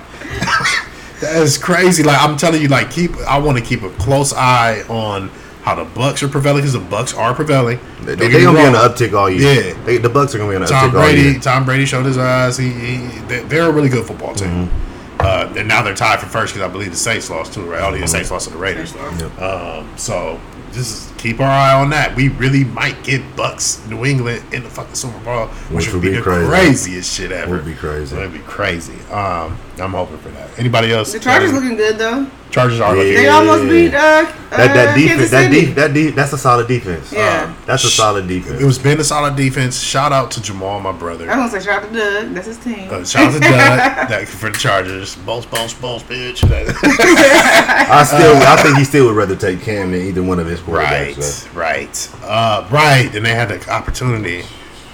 [1.20, 2.02] that is crazy.
[2.04, 5.28] Like I'm telling you, like keep I want to keep a close eye on
[5.62, 7.78] how the Bucs are prevailing because the Bucs are prevailing.
[8.02, 8.72] They, Don't they gonna be on wrong.
[8.72, 9.62] the uptick all year.
[9.74, 9.84] Yeah.
[9.84, 11.40] They, the Bucs are gonna be on the Tom uptick all Brady, year.
[11.40, 12.56] Tom Brady showed his eyes.
[12.56, 12.96] He, he
[13.28, 14.48] they- they're a really good football team.
[14.68, 15.20] Mm-hmm.
[15.20, 17.82] Uh, and now they're tied for first because I believe the Saints lost too, right?
[17.82, 18.02] Only Mm-hmm.
[18.04, 18.94] the Saints lost to the Raiders.
[18.94, 19.38] Yep.
[19.38, 20.40] Um, so
[20.72, 22.16] just keep our eye on that.
[22.16, 26.00] We really might get Bucs New England in the fucking Super Bowl, which, Which would
[26.00, 26.46] be, the crazy.
[26.48, 27.56] craziest shit ever.
[27.56, 28.16] Would be crazy.
[28.16, 28.94] It would be crazy.
[29.10, 30.58] Um, I'm hoping for that.
[30.58, 31.12] Anybody else?
[31.12, 32.26] The Chargers looking good though.
[32.50, 32.98] Chargers are Yeah.
[33.02, 33.14] looking.
[33.14, 35.66] They almost beat uh, uh That that defense, that City.
[35.66, 37.12] de- that de- that's a solid defense.
[37.12, 37.44] Yeah.
[37.44, 38.60] Um, that's a solid defense.
[38.60, 39.80] It was been a solid defense.
[39.80, 41.30] Shout out to Jamal, my brother.
[41.30, 42.34] I was gonna say shout out to Doug.
[42.34, 42.88] That's his team.
[42.90, 43.50] Uh, shout out to Doug
[44.10, 45.14] that, for the Chargers.
[45.16, 46.42] Boss, boss, boss, bitch.
[46.50, 50.60] I still, I think he still would rather take Cam than either one of his
[50.62, 51.22] right, quarterbacks.
[51.22, 51.50] so.
[51.58, 53.14] right, uh, right.
[53.14, 54.44] And they had the opportunity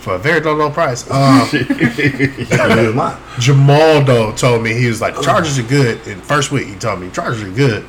[0.07, 1.03] for a very low, low price.
[1.11, 3.19] Um, That.
[3.41, 6.07] Jamal though told me he was like, the Chargers are good.
[6.07, 7.85] In the first week, he told me Chargers are good,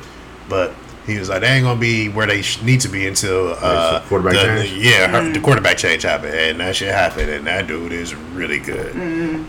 [0.48, 0.74] but
[1.06, 4.00] he was like, they ain't gonna be where they sh- need to be until uh,
[4.08, 4.84] quarterback the, change?
[4.84, 8.58] yeah, her- the quarterback change happened, and that shit happened, and that dude is really
[8.58, 8.94] good.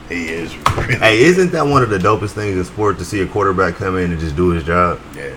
[0.08, 0.95] He is really.
[0.95, 3.97] Hey, isn't that one of the dopest things in sport to see a quarterback come
[3.97, 4.99] in and just do his job?
[5.15, 5.34] yeah.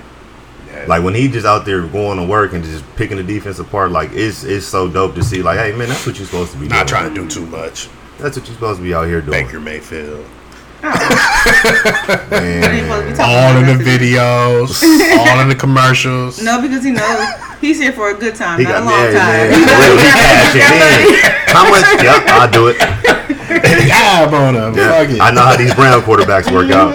[0.82, 0.88] Yeah.
[0.88, 3.90] Like when he just out there going to work and just picking the defense apart,
[3.90, 5.42] like it's it's so dope to see.
[5.42, 7.00] Like, hey man, that's what you're supposed to be not doing.
[7.00, 7.88] trying to do too much.
[8.18, 9.44] That's what you're supposed to be out here doing.
[9.46, 10.24] Baker Mayfield.
[10.82, 13.16] That ain't supposed to be Man.
[13.16, 14.82] talking All in the videos,
[15.18, 16.42] all in the commercials.
[16.44, 17.24] No, because he knows
[17.60, 19.32] he's here for a good time, He not got a long married, time.
[19.32, 19.52] man.
[19.52, 21.06] He knows he he got- he got money.
[21.06, 21.54] cashing in.
[21.54, 21.86] How much?
[22.02, 22.78] Yep, I'll do it.
[23.88, 24.74] Gab on him.
[24.74, 25.20] Yeah, Fuck it.
[25.20, 26.94] I know how these Brown quarterbacks work out.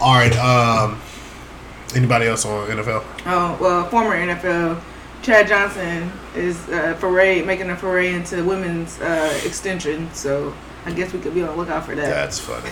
[0.00, 0.36] All right.
[0.38, 1.00] Um,
[1.96, 3.04] anybody else on NFL?
[3.26, 4.80] Oh well, former NFL
[5.22, 10.12] Chad Johnson is uh, foray making a foray into women's uh, extension.
[10.14, 10.52] So
[10.84, 12.06] I guess we could be on the lookout for that.
[12.06, 12.70] That's funny.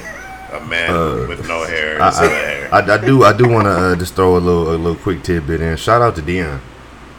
[0.52, 2.02] A man Uh, with no hair.
[2.02, 2.68] I, is in the hair.
[2.74, 4.96] I, I, I do I do want to uh, just throw a little a little
[4.96, 5.76] quick tidbit in.
[5.76, 6.60] Shout out to Deion.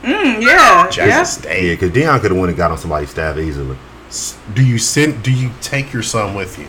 [0.03, 1.23] Mm, yeah, Jackson yeah.
[1.23, 1.63] State.
[1.65, 3.77] Yeah, because Deion could have went and got on somebody's staff easily.
[4.53, 5.23] Do you send?
[5.23, 6.67] Do you take your son with you?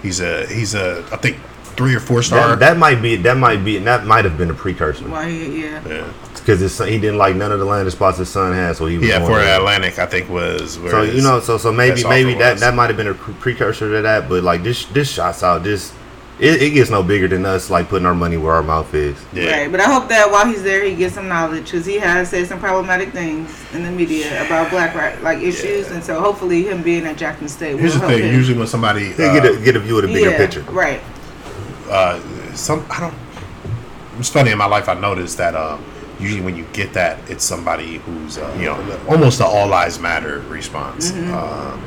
[0.00, 0.46] He's a.
[0.46, 1.04] He's a.
[1.12, 1.36] I think
[1.78, 2.48] three or four star.
[2.48, 5.28] That, that might be that might be that might have been a precursor Why?
[5.28, 5.82] Yeah.
[5.88, 6.12] yeah.
[6.34, 8.84] because his son, he didn't like none of the landing spots his son had, so
[8.86, 9.58] he was Yeah, for there.
[9.58, 10.78] Atlantic, I think was.
[10.78, 12.60] Where So his- you know, so so maybe maybe that was.
[12.60, 15.94] that might have been a precursor to that, but like this this shots out this
[16.40, 19.16] it, it gets no bigger than us like putting our money where our mouth is.
[19.32, 19.50] Yeah.
[19.62, 22.30] Right, but I hope that while he's there, he gets some knowledge because he has
[22.30, 26.62] said some problematic things in the media about black right like issues, and so hopefully
[26.62, 28.22] him being at Jackson State will Here's the help thing.
[28.22, 28.34] him.
[28.34, 30.62] Usually when somebody uh, get a get a view of the bigger yeah, picture.
[30.70, 31.00] right.
[31.88, 32.20] Uh,
[32.54, 33.14] some I don't.
[34.18, 34.88] It's funny in my life.
[34.88, 35.84] I noticed that um,
[36.18, 39.98] usually when you get that, it's somebody who's uh, you know almost the all lives
[40.00, 41.80] matter response, um,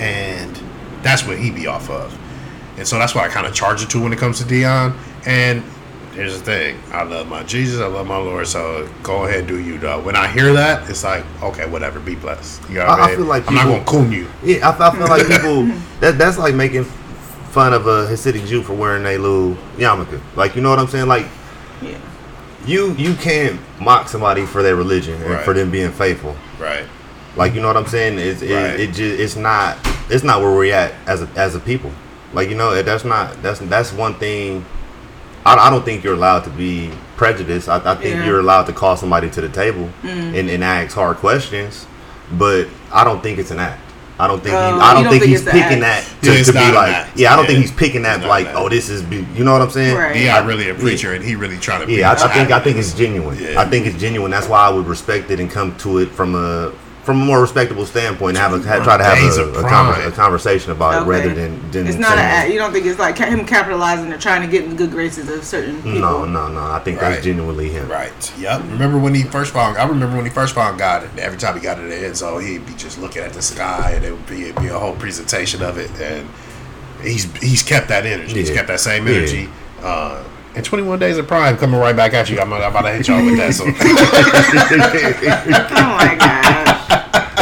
[0.00, 0.58] and
[1.02, 2.16] that's what he be off of,
[2.78, 4.96] and so that's why I kind of charge it to when it comes to Deion.
[5.26, 5.62] And
[6.14, 8.46] here's the thing: I love my Jesus, I love my Lord.
[8.46, 10.00] So go ahead, do you, though.
[10.00, 12.62] When I hear that, it's like okay, whatever, be blessed.
[12.68, 13.16] You know what I- I, I mean?
[13.16, 14.28] feel like I'm not people- gonna coon you.
[14.44, 15.64] Yeah, I, I feel like people
[15.98, 16.86] that that's like making
[17.52, 20.20] fun of a Hasidic Jew for wearing a little yarmulke.
[20.36, 21.06] Like you know what I'm saying?
[21.06, 21.26] Like
[21.82, 21.98] Yeah.
[22.66, 25.44] you you can't mock somebody for their religion and Right.
[25.44, 26.34] for them being faithful.
[26.58, 26.84] Right.
[27.36, 28.18] Like you know what I'm saying?
[28.18, 28.80] It's it, Right.
[28.80, 29.76] it just it's not
[30.08, 31.92] it's not where we're at as a as a people.
[32.32, 34.64] Like you know that's not that's that's one thing.
[35.44, 37.68] I, I don't think you're allowed to be prejudiced.
[37.68, 38.26] I, I think Yeah.
[38.26, 40.38] you're allowed to call somebody to the table mm.
[40.38, 41.86] and, and ask hard questions,
[42.32, 43.80] but I don't think it's an act.
[44.22, 46.42] I don't think he, um, I don't don't think, think he's picking that to, Yeah,
[46.44, 47.18] to be like act.
[47.18, 47.32] yeah.
[47.32, 49.52] I don't think he's picking that It's like an oh this is be- you know
[49.52, 49.96] what I'm saying?
[49.96, 50.14] Right.
[50.16, 51.86] Yeah, I- really a preacher, and he really trying to.
[51.86, 53.38] be yeah, I, I think I think it's genuine.
[53.38, 53.60] Yeah.
[53.60, 54.30] I think it's genuine.
[54.30, 56.72] That's why I would respect it and come to it from a
[57.04, 58.36] from a more respectable standpoint.
[58.36, 61.04] Have a have, try to have Days a, a, conver- a conversation about Okay.
[61.04, 62.50] it rather than, than It's not an saying- act.
[62.50, 65.28] You don't think it's like him capitalizing or trying to get in the good graces
[65.28, 65.98] of certain people.
[66.00, 66.60] No, no, no.
[66.60, 67.10] I think Right.
[67.14, 67.88] that's genuinely him.
[67.90, 68.32] Right.
[68.38, 68.62] Yep.
[68.70, 69.76] Remember when he first found?
[69.78, 71.02] I remember when he first found God.
[71.02, 73.32] And every time he got it in the end zone, he'd be just looking at
[73.32, 75.90] the sky, and it would be, it'd be a whole presentation of it.
[76.00, 76.28] And
[77.02, 78.34] he's he's kept that energy.
[78.34, 79.14] He's kept that same Yeah.
[79.14, 79.48] energy.
[79.82, 80.22] Uh,
[80.54, 82.38] and 21 Days of Prime coming right back at you.
[82.38, 83.54] I'm, I'm about to hit y'all with that.
[83.54, 83.72] So Oh
[85.98, 86.68] my gosh.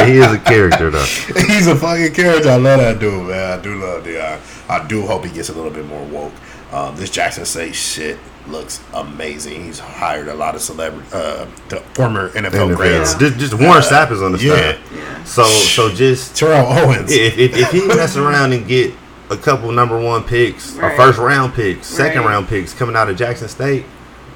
[0.06, 1.04] he is a character though.
[1.48, 2.50] he's a fucking character.
[2.50, 3.58] I love that dude, man.
[3.58, 4.70] I do love Deion.
[4.70, 6.32] I do hope he gets a little bit more woke.
[6.72, 9.64] Um, this Jackson State shit looks amazing.
[9.64, 12.76] He's hired a lot of celebrity, uh, the former NFL, NFL.
[12.76, 13.14] greats.
[13.14, 14.54] Just, just Warren Sapp is on the yeah.
[14.54, 14.92] staff.
[14.94, 15.24] Yeah.
[15.24, 17.10] So so just Terrell Owens.
[17.10, 18.94] if, if, if he mess around and get
[19.30, 22.28] a couple number one picks, or first round picks, second Right.
[22.30, 23.84] round picks coming out of Jackson State,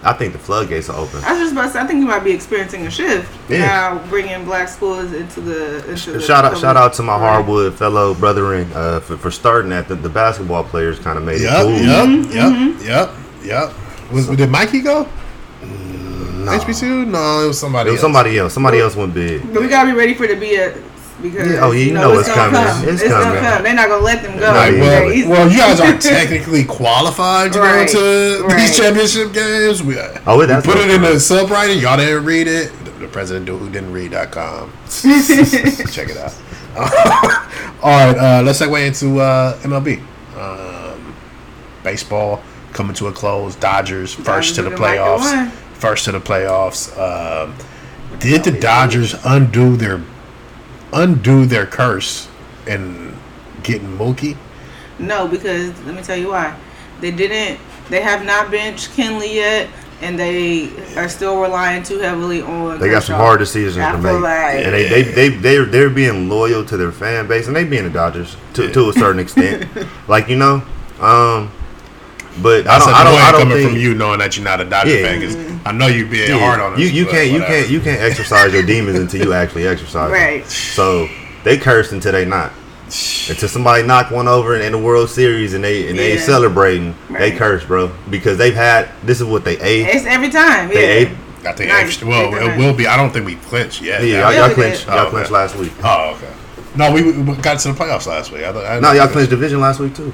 [0.05, 1.25] I think the floodgates are open.
[1.25, 3.59] I was just about to say, I think you might be experiencing a shift Yeah.
[3.67, 7.75] now, bringing black schools into the into the Shout out, shout out to my hardwood
[7.75, 9.88] fellow brethren uh, for, for starting that.
[9.88, 11.71] The, the basketball players kind of made Yep, it cool.
[11.87, 12.83] yep, Mm-hmm.
[12.87, 13.11] yep,
[13.43, 14.12] yep, yep.
[14.12, 15.09] Was, did Mikey go?
[15.62, 16.53] No.
[16.59, 17.07] HBCU?
[17.07, 17.88] No, it was somebody.
[17.88, 18.03] It was else.
[18.03, 18.53] somebody else.
[18.53, 19.40] Somebody else went big.
[19.53, 20.75] But we gotta be ready for the BS
[21.22, 22.62] because Yeah, oh, yeah, you know it's gonna coming.
[22.66, 22.88] Come.
[22.88, 23.29] It's It's, coming.
[23.35, 23.62] gonna come.
[23.62, 24.53] They're not gonna let them go.
[24.53, 28.57] Nah, Like, well, well, you guys aren't technically qualified to Right, go to right.
[28.59, 29.83] these championship games.
[29.83, 31.81] We, Oh, we put what- it in the subreddit.
[31.81, 32.72] Y'all didn't read it.
[32.85, 34.72] The, the president who didn't read.com.
[34.88, 36.35] Check it out.
[37.83, 40.00] All right, uh, let's segue into uh, MLB.
[40.37, 41.14] Um,
[41.85, 43.55] baseball coming to a close.
[43.57, 45.50] Dodgers first to the Dodgers looking like they playoffs.
[45.74, 46.98] First to the playoffs.
[46.98, 47.55] Um,
[48.18, 49.98] did the Dodgers undo their
[50.94, 52.28] undo their curse
[52.66, 53.14] and
[53.62, 54.37] getting Mookie?
[54.98, 56.57] No, because let me tell you why.
[57.00, 57.61] They didn't.
[57.90, 59.68] They have not benched Kenley yet,
[60.00, 62.78] and they are still relying too heavily on.
[62.78, 65.90] They got some hard decisions I to make, like- and they they they they're they're
[65.90, 69.18] being loyal to their fan base, and they being the Dodgers to, to a certain
[69.26, 69.68] extent.
[70.09, 70.62] like you know,
[71.00, 71.50] um,
[72.42, 74.44] but I That's don't I don't I don't coming think from you knowing that you're
[74.44, 75.03] not a Dodger Yeah.
[75.07, 76.79] fan because I know you being yeah, hard on us.
[76.81, 80.11] you you can't you can't you can't exercise your demons until you actually exercise.
[80.11, 80.12] them.
[80.12, 80.47] Right.
[80.47, 81.09] So
[81.44, 82.53] they cursed until they not.
[83.29, 86.20] Until somebody knock one over in, in the World Series and they and they Yeah.
[86.20, 87.37] celebrating, they Right.
[87.38, 89.87] curse, bro, because they've had this is what they ate.
[89.87, 90.68] It's every time.
[90.68, 90.75] Yeah.
[90.75, 91.09] They ate.
[91.47, 91.85] I think Nice.
[91.87, 92.87] extra, well, it will be.
[92.87, 94.01] I don't think we clinched yet.
[94.03, 94.20] Yeah, Yeah.
[94.20, 94.87] y'all, Yeah, y'all we clinched.
[94.87, 94.94] did.
[94.94, 95.40] Y'all Oh, clinched okay.
[95.40, 95.73] last week.
[95.85, 96.33] Oh, okay.
[96.77, 98.44] No, we, we got to the playoffs last week.
[98.44, 99.12] I, thought- I No, y'all clinched.
[99.12, 100.12] clinched division last week too.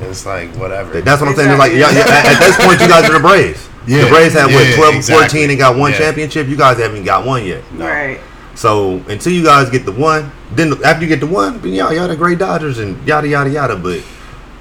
[0.00, 1.00] It's like whatever.
[1.00, 1.50] That's what I'm saying.
[1.50, 1.98] It's like Exactly.
[2.00, 3.68] y'all, y'all- at, at this point, you guys are the Braves.
[3.86, 5.28] Yeah, the Braves have what 12 exactly.
[5.28, 5.98] 14 and got one Yeah.
[5.98, 6.48] championship.
[6.48, 7.62] You guys haven't got one yet.
[7.72, 7.86] No.
[7.86, 8.20] Right.
[8.54, 11.92] So until you guys get the one, then after you get the one, then y'all
[11.92, 13.76] y'all the great Dodgers and yada yada yada.
[13.76, 14.02] But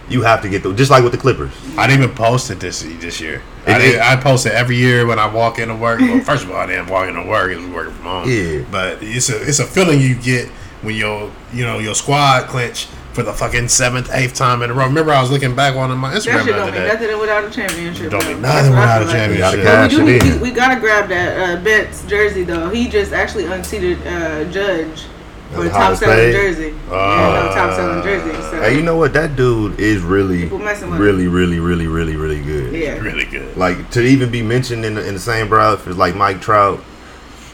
[0.10, 1.52] you have to get the just like with the Clippers.
[1.78, 3.42] I didn't even post it this this year.
[3.68, 6.00] I, It- did, it- I post it every year when I walk into work.
[6.00, 8.30] Well, first of all, I didn't walk into work; it was working from home.
[8.30, 8.64] Yeah.
[8.72, 10.48] But it's a it's a feeling you get
[10.82, 14.74] when your you know your squad clinch for the fucking seventh, eighth time in a
[14.74, 14.86] row.
[14.86, 17.20] Remember, I was looking back on my That Instagram shit the don't other mean nothing
[17.20, 18.12] without a championship.
[18.12, 19.54] Don't mean nothing what I without a feel like.
[19.60, 19.64] championship.
[19.64, 20.42] Gotta we, do it we, in.
[20.42, 22.70] we gotta grab that uh, Betts jersey though.
[22.70, 25.04] He just actually unseated uh, Judge
[25.52, 26.70] for The the top selling jersey.
[26.90, 28.32] Uh, yeah, no top selling jersey.
[28.44, 29.12] So Hey, you know what?
[29.12, 32.74] That dude is really, People messing with really, really, really, really, really good.
[32.74, 32.98] yeah.
[33.00, 36.16] Really good, Like to even be mentioned in the, in the same breath as like
[36.16, 36.82] Mike Trout,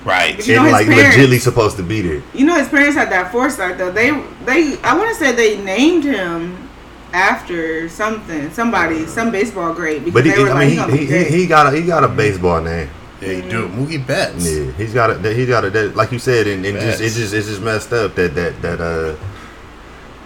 [0.08, 0.48] right?
[0.48, 2.24] You know and his like parents- legitly supposed to be there.
[2.34, 3.92] You know his parents had that foresight though.
[3.92, 4.12] They
[4.46, 6.70] they I want to say they named him
[7.14, 10.96] after something, somebody, some baseball great because But he, they were I like, mean, gonna
[10.96, 12.90] he, he, he, he got a he got a baseball name.
[13.22, 13.68] Yeah, you do.
[13.70, 14.46] Mookie Betts.
[14.48, 17.02] Yeah, he's got a he got a that, like you said, and, and just Facts.
[17.02, 19.16] it's just it's just messed up that that that uh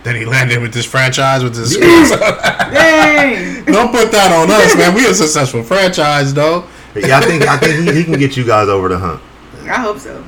[0.04, 1.78] Then he landed with this franchise with this.
[1.78, 3.66] Dang.
[3.66, 4.94] Don't put that on us, man.
[4.94, 6.66] We a successful franchise, though.
[6.96, 9.22] yeah I think I think he, he can get you guys over the hump.
[9.72, 10.22] I hope so.
[10.22, 10.28] He-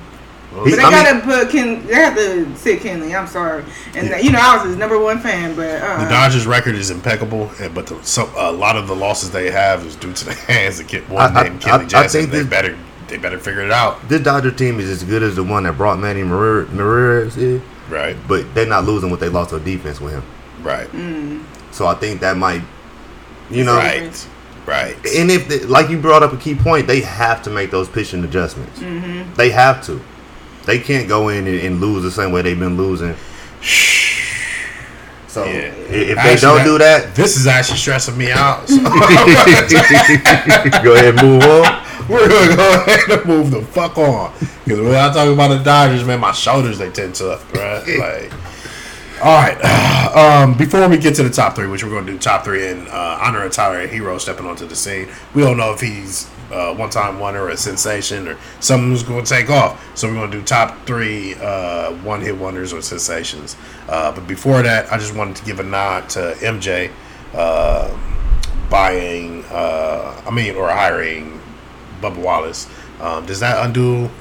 [0.55, 1.85] But they I gotta put Ken.
[1.87, 3.17] They have to sit Kenley.
[3.19, 3.63] I'm sorry,
[3.95, 6.91] and you know I was his number one fan, but uh, The Dodgers' record is
[6.91, 10.33] impeccable, but the, so, a lot of the losses they have is due to the
[10.51, 12.21] hands of Kid, one I- I- named I- I Kenley Jansen.
[12.29, 12.77] They this- better
[13.07, 15.75] they better figure it out, This Dodger team is as good as the one that
[15.77, 18.15] brought Manny Maria- Ramirez in, right?
[18.27, 20.23] but they're not losing what they lost on defense with him.
[20.61, 20.87] Right,
[21.71, 22.61] So I think that might,
[23.49, 24.27] you know, right,
[24.65, 24.95] right.
[25.15, 27.87] and if the, like you brought up a key point, they have to make those
[27.89, 28.79] pitching adjustments.
[28.79, 29.33] Mm-hmm.
[29.35, 30.01] They have to.
[30.65, 33.15] They can't go in and, and lose the same way they've been losing.
[35.27, 35.51] So Yeah.
[35.51, 38.69] i- if they Actually, don't do that, this is actually stressing me out.
[38.69, 38.89] So go
[40.93, 41.81] ahead and move on.
[42.07, 44.31] we're gonna go ahead and move the fuck on
[44.63, 47.97] because when I talk about the Dodgers, man, my shoulders they tend to right.
[47.99, 48.31] Like,
[49.21, 49.89] all right.
[50.13, 52.67] Um, before we get to the top three, which we're going to do top three
[52.67, 56.29] in uh, honor of Tyler Herro stepping onto the scene, we don't know if he's
[56.51, 59.83] uh, one-time wonder or a sensation or someone who's going to take off.
[59.97, 63.57] So we're going to do top three uh, one-hit wonders or sensations.
[63.89, 66.91] Uh, but before that, I just wanted to give a nod to MJ
[67.33, 67.97] uh,
[68.69, 71.41] buying, uh, I mean, or hiring
[72.01, 72.69] Bubba Wallace.
[73.01, 74.11] Um, does that undo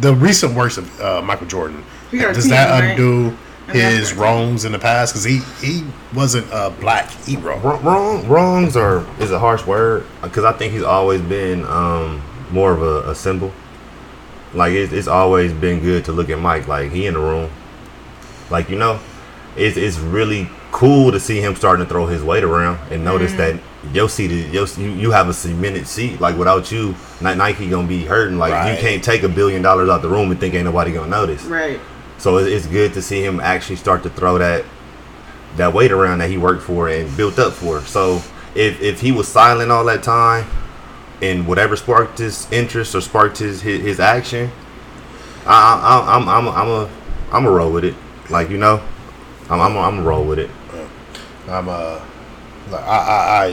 [0.00, 1.84] the recent works of uh, Michael Jordan?
[2.10, 5.12] Does that undo that's his wrongs in the past?
[5.12, 7.58] Because he he wasn't a black hero.
[7.58, 12.22] Wrong, wrong wrongs are is a harsh word because I think he's always been um,
[12.50, 13.52] more of a, a symbol.
[14.52, 17.50] Like it's, it's always been good to look at Mike like he in the room.
[18.50, 18.98] Like you know,
[19.56, 23.32] it's it's really cool to see him starting to throw his weight around and notice
[23.34, 23.60] that
[23.92, 26.20] your seat is your, you, you have a cemented seat.
[26.20, 28.38] Like without you, Nike gonna be hurting.
[28.38, 28.74] Like Right.
[28.74, 31.44] you can't take a billion dollars out the room and think ain't nobody gonna notice.
[31.44, 31.80] Right.
[32.20, 34.66] So it's good to see him actually start to throw that
[35.56, 37.80] that weight around that he worked for and built up for.
[37.80, 38.16] So
[38.54, 40.46] if if he was silent all that time,
[41.22, 44.50] and whatever sparked his interest or sparked his his, his action,
[45.46, 46.90] I, I, I'm I'm I'm a
[47.32, 47.94] I'm a roll with it.
[48.28, 48.82] Like you know,
[49.48, 50.50] I'm I'm a, I'm a roll with it.
[51.48, 52.00] I'm uh,
[52.70, 53.46] like, I, I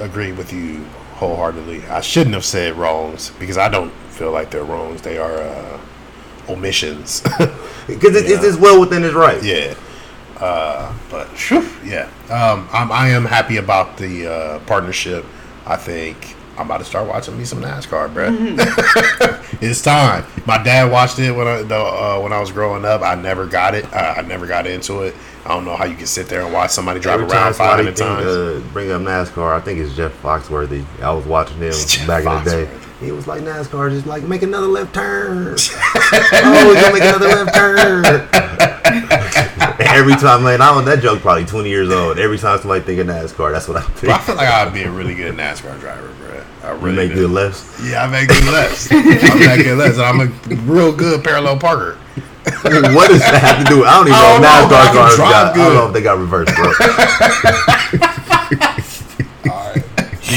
[0.00, 0.82] I agree with you
[1.16, 1.84] wholeheartedly.
[1.88, 5.02] I shouldn't have said wrongs because I don't feel like they're wrongs.
[5.02, 5.80] They are uh,
[6.48, 7.22] omissions.
[7.86, 9.42] Because it, it's just well within his right.
[9.44, 9.74] yeah.
[10.40, 15.22] Uh, but phew, yeah, um, I'm, I am happy about the uh, partnership.
[15.66, 18.32] I think I'm about to start watching me some NASCAR, bruh.
[19.62, 20.24] it's time.
[20.46, 23.02] My dad watched it when I the, uh, when I was growing up.
[23.02, 23.84] I never got it.
[23.92, 25.14] Uh, I never got into it.
[25.44, 27.84] I don't know how you can sit there and watch somebody drive Every around 500
[27.84, 28.26] think, times.
[28.26, 30.84] uh, bring up NASCAR, I think it's Jeff Foxworthy.
[31.02, 32.80] I was watching him It's back in the day.
[33.04, 35.56] He was like NASCAR, just like make another left turn.
[35.76, 38.04] oh, we're gonna make another left turn.
[39.80, 42.18] Every time, man, I was that joke probably twenty years old.
[42.18, 44.82] Every time somebody think of NASCAR, that's what I But I feel like I'd be
[44.82, 46.42] a really good NASCAR driver, bro.
[46.62, 47.14] I We really make do.
[47.26, 47.80] good lefts.
[47.84, 48.88] Yeah, I make good lefts.
[48.92, 49.98] I make good lefts.
[49.98, 50.26] I'm a
[50.64, 51.98] real good parallel parker.
[52.44, 53.84] what does that have to do?
[53.84, 54.48] I don't even I don't know.
[54.48, 55.52] know, NASCAR cars got.
[55.52, 55.74] I don't good.
[55.74, 56.72] know if they got reverse, bro.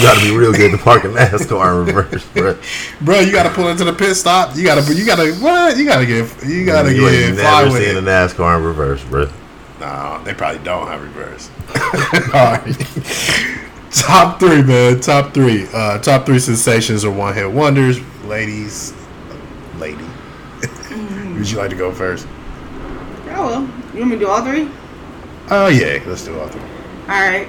[0.07, 0.23] All right.
[0.23, 2.57] You got to be real good to park a NASCAR in reverse, bro.
[3.01, 4.55] Bro, you gotta pull into the pit stop.
[4.55, 5.77] You gotta, you gotta, what?
[5.77, 8.03] You gotta get, you gotta you get ain't fly never with seen it.
[8.03, 9.29] a NASCAR in reverse, bro.
[9.79, 11.49] No, they probably don't have reverse.
[12.33, 13.67] All right.
[13.91, 14.99] Top three, man.
[14.99, 15.67] Top three.
[15.73, 17.99] Uh, top three sensations or one hit wonders.
[18.25, 18.93] Ladies,
[19.77, 20.03] lady.
[21.35, 22.27] Would you like to go first?
[23.29, 23.61] Oh well.
[23.93, 24.69] You want me to do all three?
[25.49, 26.61] Oh yeah, let's do all three.
[26.61, 27.47] All right.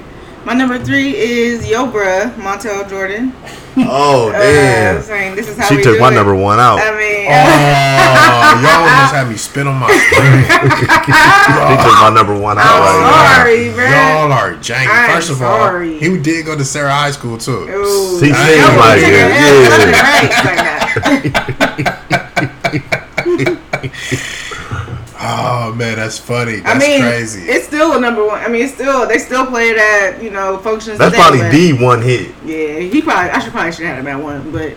[0.49, 3.34] My number three is Yo Bruh, Montel Jordan.
[3.76, 5.03] Oh Uh, damn!
[5.03, 6.14] saying this is how She we took do my it.
[6.14, 6.78] number one out.
[6.80, 10.44] I mean, Oh, y'all almost had me spit on my screen.
[11.68, 13.36] She took my number one out I'm right now.
[13.44, 13.84] sorry, bro.
[13.84, 14.88] Y'all are janky.
[14.88, 15.92] I'm First of sorry.
[15.94, 17.53] all, he did go to Sarah High School too.
[17.68, 18.18] Ooh.
[18.18, 19.12] He I seems ain't like gonna it.
[19.12, 19.28] Yeah,
[19.68, 20.01] Yeah.
[20.01, 22.09] right, like that.
[25.31, 26.61] Oh man, that's funny.
[26.61, 27.43] That's I mean, crazy.
[27.51, 28.41] it's still a number one.
[28.41, 30.97] I mean, it's still they still play it at you know functions.
[30.97, 32.35] That's probably the one hit.
[32.47, 33.31] Yeah, he probably.
[33.31, 34.72] I should probably should have had at one, but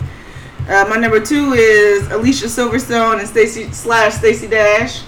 [0.68, 5.04] uh, my number two is Alicia Silverstone and Stacy slash Stacy Dash.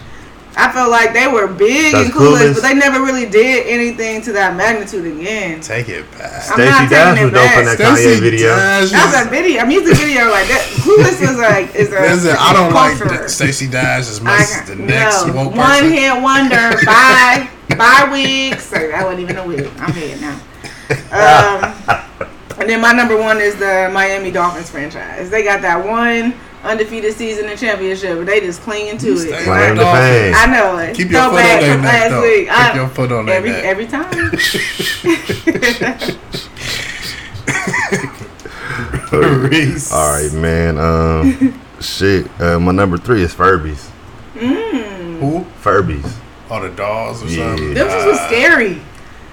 [0.55, 2.53] I felt like they were big That's and clueless, Clueless.
[2.55, 5.61] but they never really did anything to that magnitude again.
[5.61, 6.31] Take it back.
[6.31, 7.77] I'm Stacey not Dash taking was it dope in back.
[7.77, 8.47] that Kanye video.
[8.55, 10.61] Dash That's is- a video, a music video like that.
[10.85, 12.01] Clueless was like is a.
[12.01, 13.15] Listen, I don't like culture.
[13.23, 15.91] Da- Stacey Dash as much I as the next no, woke one person.
[15.91, 16.69] hit wonder.
[16.85, 18.63] Bye, bye wigs.
[18.63, 19.71] So that wasn't even a wig.
[19.79, 20.37] I'm here now.
[21.09, 21.73] Um,
[22.59, 25.31] and then my number one is the Miami Dolphins franchise.
[25.31, 29.19] They got that one undefeated season and championship, but they just clinging to You it.
[29.19, 30.35] stay Like, the Dolphins.
[30.37, 30.95] I know it.
[30.95, 32.21] Keep your foot on Throwback their neck, last though.
[32.21, 32.47] week.
[32.47, 33.63] Keep I- your foot on their every neck.
[33.65, 34.13] every time.
[39.11, 39.91] Reese.
[39.91, 40.77] All right, man.
[40.77, 42.27] Um, shit.
[42.41, 43.89] Uh, my number three is Furbies.
[44.33, 45.45] Who?
[45.61, 46.11] Furbies.
[46.49, 47.49] Oh, the dolls or Yeah.
[47.55, 47.73] something?
[47.73, 48.81] Them just was Uh, scary.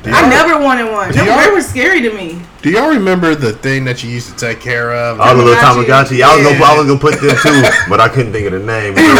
[0.03, 1.09] Do I never wanted one.
[1.11, 2.40] Do Them, y'all- they were scary to me.
[2.62, 5.20] Do y'all remember the thing that you used to take care of?
[5.20, 6.18] All the little Tamagotchi.
[6.18, 6.22] Tamagotchi.
[6.22, 8.59] I was gonna, I was gonna put them too, but I couldn't think of the
[8.61, 9.14] name right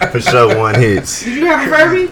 [0.00, 0.10] now.
[0.12, 1.24] For sure, one hits.
[1.24, 2.10] Did you have a Furby?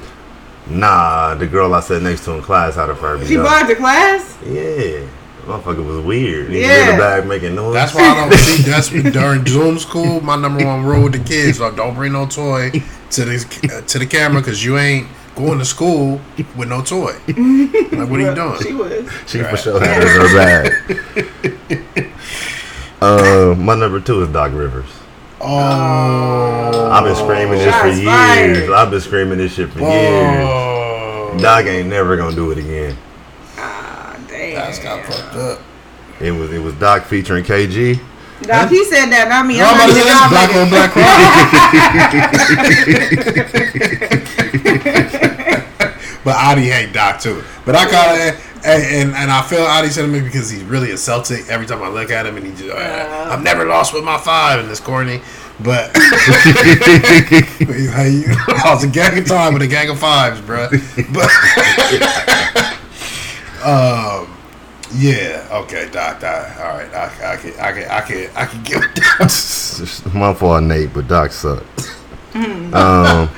[0.67, 3.27] Nah, the girl I sat next to in class had a Furby.
[3.27, 3.43] She though.
[3.43, 4.37] brought it class.
[4.45, 5.07] Yeah,
[5.47, 6.51] motherfucker was weird.
[6.51, 6.69] He Yeah.
[6.69, 7.75] was in the bag making noise.
[7.75, 8.63] That's why I don't see.
[8.71, 10.21] That's during Zoom school.
[10.21, 12.71] My number one rule with the kids: like, don't bring no toy
[13.11, 16.21] to the uh, to the camera because you ain't going to school
[16.57, 17.15] with no toy.
[17.95, 18.59] Like, what are you doing?
[18.61, 19.09] She was.
[19.27, 22.11] She for sure had it her bag.
[23.01, 24.87] uh, my number two is Doc Rivers.
[25.41, 28.05] Oh, I've been screaming this for years.
[28.05, 28.71] fired.
[28.73, 30.45] I've been screaming this shit for years.
[30.49, 32.97] oh, Doc ain't never gonna do it again.
[33.59, 34.55] Ah, damn.
[34.55, 35.61] that's got fucked up.
[36.21, 38.01] It was it was Doc featuring KG.
[38.43, 39.61] Doc, he said that, not me.
[39.61, 40.91] I'm I'm about not to say even that's out black on black
[45.15, 45.21] crime.
[46.25, 47.43] But Adi hate Doc too.
[47.65, 50.97] But I call it, and, and and I feel Adi sentiment because he's really a
[50.97, 51.49] Celtic.
[51.49, 54.19] Every time I look at him, and he just, uh, I've never lost with my
[54.19, 55.21] five, and it's corny.
[55.61, 56.01] But hey,
[58.11, 60.69] you lost a gang of time with a gang of fives, bro.
[61.13, 61.31] But
[63.65, 64.31] um.
[64.97, 65.47] Yeah.
[65.51, 66.21] Okay, Doc.
[66.21, 66.57] Doc.
[66.59, 66.93] All right.
[66.95, 67.53] I, I can.
[67.59, 67.91] I can.
[67.91, 68.31] I can.
[68.37, 70.19] I can give it down.
[70.21, 71.65] My fault, Nate, but Doc sucked.
[72.35, 73.31] Um, Nate the Clifford.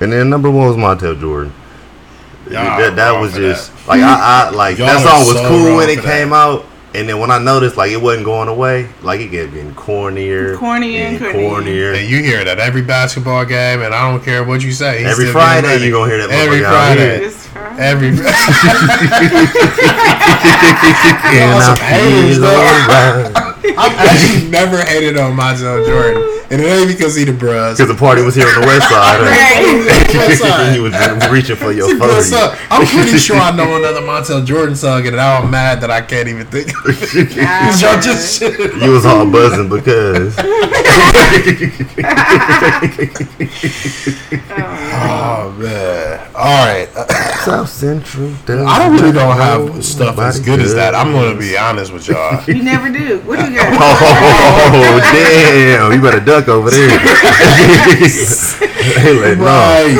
[0.00, 1.52] And then number one was Montel Jordan.
[2.50, 3.88] Y'all that that was just that.
[3.88, 6.18] like I, I like Y'all that song was so cool when it for that.
[6.20, 9.52] came out, and then when I noticed like it wasn't going away, like it kept
[9.52, 11.98] getting cornier, Cornier and cornier.
[11.98, 15.04] And you hear it at every basketball game, and I don't care what you say.
[15.04, 15.84] Every Friday getting ready.
[15.86, 17.18] you gonna hear that Every motherfucker Friday.
[17.18, 17.26] here.
[17.26, 17.80] It's fine.
[17.80, 18.08] Every
[21.26, 22.62] And Y'all I some haters, feel though.
[22.62, 23.34] alright.
[23.76, 27.76] I've actually never hated on Montel Jordan, and it ain't because he the bros.
[27.76, 29.18] Because the party was here on the west side.
[29.20, 29.30] huh?
[29.30, 30.72] Right.
[30.74, 30.92] he was
[31.30, 32.50] reaching for your It's a good song.
[32.56, 32.66] phone.
[32.70, 36.00] I'm pretty sure I know another Montel Jordan song, and now I'm mad that I
[36.02, 36.68] can't even think.
[36.68, 37.36] of it.
[37.80, 38.58] Y'all just shit.
[38.82, 40.34] You was all buzzing because
[44.98, 46.20] Oh man!
[46.34, 46.88] All right,
[47.44, 48.32] South Central.
[48.66, 50.94] I don't really don't have stuff as good as that.
[50.94, 52.42] I'm gonna be honest with y'all.
[52.44, 53.18] You never do.
[53.20, 53.72] What do you got?
[53.78, 55.92] Oh damn!
[55.92, 56.88] You better duck over there.
[59.00, 59.44] they let no.
[59.44, 59.94] Right,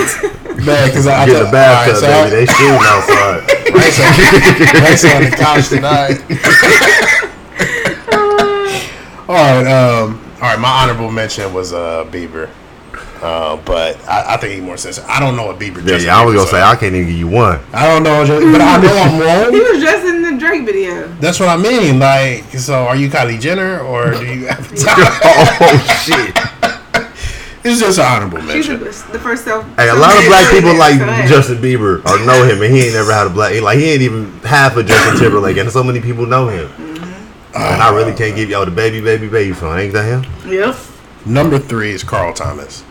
[0.65, 0.89] man.
[0.89, 2.37] Because I, I Get in the bathtub, all right, baby.
[2.37, 3.41] They shooting outside.
[3.91, 6.17] so I- Race on the couch tonight.
[9.29, 10.59] all right, um, all right.
[10.59, 12.49] My honorable mention was uh, Bieber,
[13.23, 14.99] uh, but I, I think he more sense.
[15.01, 15.87] I don't know what Bieber.
[15.87, 16.17] Yeah, yeah.
[16.21, 16.63] I was gonna say.
[16.63, 17.61] I can't even give you one.
[17.73, 19.53] I don't know, but I know I'm wrong.
[19.53, 20.16] He was just in the
[20.47, 21.09] Drake video.
[21.21, 21.99] That's what I mean.
[21.99, 26.37] Like, so are you Kylie Jenner or do you have oh shit!
[27.67, 29.11] It's just an honorable She's the, mention.
[29.11, 29.65] the first self.
[29.75, 32.95] Hey, a lot of black people like Justin Bieber or know him, and he ain't
[32.95, 33.61] never had a black.
[33.61, 36.69] Like he ain't even half of Justin Timberlake, and so many people know him.
[36.69, 37.57] Mm-hmm.
[37.57, 39.77] And I really uh, can't give y'all the baby, baby, baby song.
[39.81, 40.49] Ain't that him?
[40.49, 40.77] Yep.
[41.27, 42.85] Number three is Carl Thomas.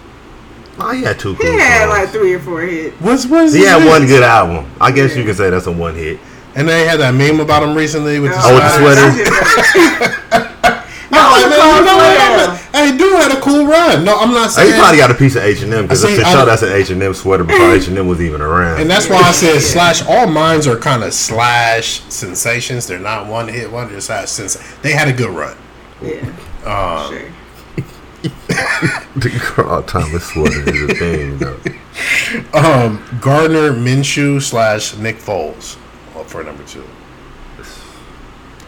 [0.78, 1.98] Oh, he had two cool He had songs.
[1.98, 3.00] like three or four hits.
[3.00, 3.88] What's what is he his had name?
[3.88, 4.70] one good album.
[4.82, 6.20] I guess you can say that's a one hit.
[6.56, 9.12] And they had that meme about him recently with the Oh, with the sweater.
[10.32, 10.52] sweater.
[11.12, 12.50] No, Oh, man, you know what?
[12.74, 14.04] I'm Hey, dude had a cool run.
[14.04, 14.74] No, I'm not saying.
[14.74, 16.74] He probably got a piece of H and M because I see- for that's an
[16.74, 18.82] H and M sweater before H and M was even around.
[18.82, 20.02] and that's why I said slash.
[20.06, 22.88] All mines are kind of slash sensations.
[22.88, 24.00] They're not one hit wonder.
[24.02, 25.56] Slash sens- They had a good run.
[26.02, 26.34] Yeah.
[26.66, 27.22] Uh, Sure.
[29.16, 31.38] the Carl Thomas sweater is a thing.
[31.38, 31.60] Though.
[32.54, 35.78] Um, Gardner Minshew slash Nick Foles
[36.28, 36.84] for number two.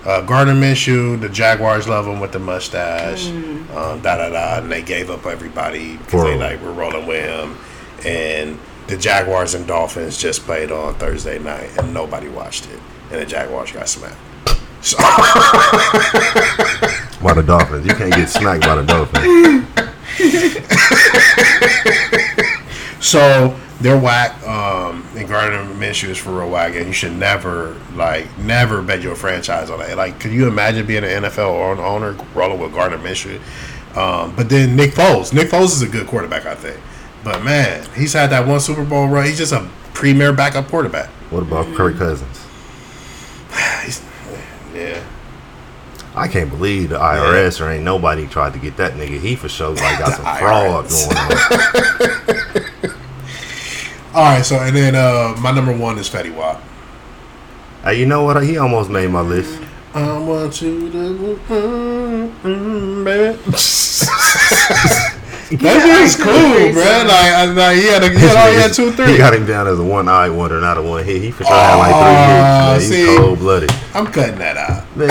[0.06, 4.72] Uh, Gardner Minshew, the Jaguars love him with the mustache, um, da da da, and
[4.72, 6.40] they gave up everybody because they him.
[6.40, 7.58] like were rolling with him,
[8.06, 12.80] and the Jaguars and Dolphins just played on Thursday night, and nobody watched it,
[13.12, 14.16] and the Jaguars got smacked.
[14.82, 14.98] So,
[17.22, 19.66] By the Dolphins, you can't get smacked by the Dolphins.
[23.00, 27.76] So they're whack, um, and Gardner Minshew is for real whack, and you should never,
[27.96, 29.98] like, never bet your franchise on that.
[29.98, 33.40] Like, could you imagine being an NFL own- owner rolling with Gardner Minshew?
[33.96, 36.78] Um, but then Nick Foles, Nick Foles is a good quarterback, I think.
[37.24, 39.26] But man, he's had that one Super Bowl run.
[39.26, 41.10] He's just a premier backup quarterback.
[41.32, 42.46] What about Kirk Cousins?
[43.84, 44.02] He's,
[44.74, 45.04] yeah,
[46.16, 49.20] I can't believe the IRS or ain't nobody tried to get that nigga.
[49.20, 52.22] He for sure like got some fraud going on.
[54.18, 54.44] All right.
[54.44, 56.60] So and then uh, my number one is Fetty Wap.
[57.84, 58.42] Hey, you know what?
[58.44, 59.62] He almost made my list.
[59.94, 63.38] I want you to, mm, mm, baby.
[65.50, 66.84] That shit's cool, bro.
[66.84, 69.46] Like, I, like he had, a, he had, oh, he had two, He got him
[69.46, 71.22] down as a one eye wonder, not a one hit.
[71.22, 71.96] He for sure had like
[72.82, 72.92] three hits.
[72.92, 73.08] Man.
[73.08, 73.72] He's cold blooded.
[73.94, 74.84] I'm cutting that out.
[74.98, 75.10] Man,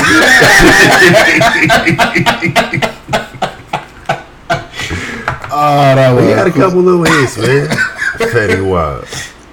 [5.58, 7.68] Oh, that was he had a couple little hits, man.
[8.18, 9.04] Fetty Wap.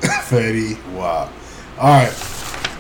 [0.02, 1.32] Fetty Wap.
[1.80, 2.14] All right,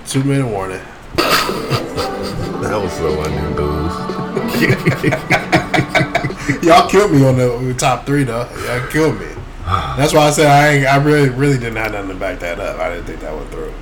[0.07, 0.81] two minute warning.
[1.15, 4.53] That was so unenthused.
[6.63, 8.47] Y'all killed me on the, top three, though.
[8.65, 9.27] Y'all killed me.
[9.65, 12.59] That's why I said I ain't, I really really didn't have nothing to back that
[12.59, 12.79] up.
[12.79, 13.73] I didn't think that went through.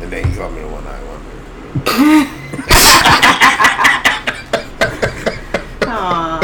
[0.00, 1.84] And then you called me the one night wonder.
[5.92, 6.40] Aw.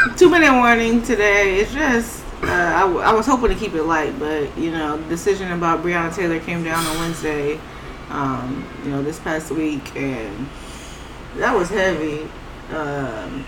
[0.00, 1.58] Um, two minute warning today.
[1.60, 4.98] It's just uh, I, w- I was hoping to keep it light, but you know,
[5.08, 7.60] decision about Breonna Taylor came down on Wednesday.
[8.08, 10.48] Um, you know, this past week, and
[11.36, 12.22] that was heavy.
[12.70, 13.44] Um,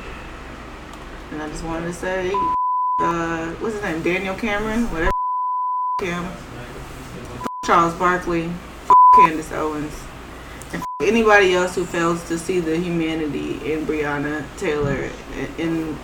[1.32, 2.30] and I just wanted to say,
[3.00, 4.02] uh, what's his name?
[4.02, 5.10] Daniel Cameron, whatever.
[5.98, 6.32] Cam.
[7.64, 8.52] Charles Barkley.
[9.14, 9.92] Candace Owens.
[10.72, 15.10] And anybody else who fails to see the humanity in Breonna Taylor
[15.58, 15.94] in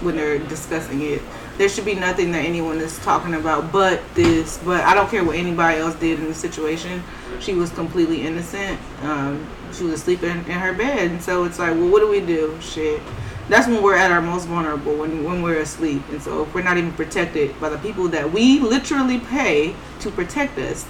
[0.00, 1.22] when they're discussing it.
[1.58, 4.58] There should be nothing that anyone is talking about but this.
[4.64, 7.02] But I don't care what anybody else did in the situation.
[7.40, 8.80] She was completely innocent.
[9.02, 12.20] Um, she was sleeping in, her bed, and so it's like, well, what do we
[12.20, 12.56] do?
[12.60, 13.02] Shit.
[13.48, 16.02] that's when we're at our most vulnerable when when we're asleep.
[16.10, 20.10] And so if we're not even protected by the people that we literally pay to
[20.10, 20.84] protect us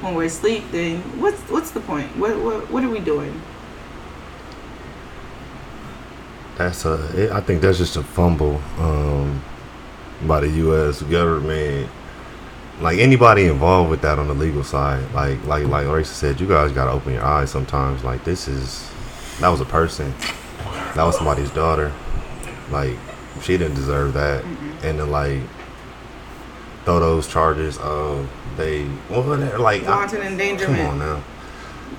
[0.00, 2.16] when we're asleep, then what's what's the point?
[2.16, 3.40] What what what are we doing?
[6.56, 7.24] That's a.
[7.24, 9.42] It, I think that's just a fumble um,
[10.26, 11.02] by the U.S.
[11.02, 11.90] government.
[12.80, 16.48] Like anybody involved with that on the legal side, like like like Raisa said, you
[16.48, 18.02] guys gotta open your eyes sometimes.
[18.02, 18.90] Like this is,
[19.40, 20.12] that was a person,
[20.94, 21.92] that was somebody's daughter.
[22.70, 22.96] Like
[23.42, 24.86] she didn't deserve that, mm-hmm.
[24.86, 25.42] and then like
[26.84, 31.22] throw those charges of they well they're like I- Wanton come endangerment on now,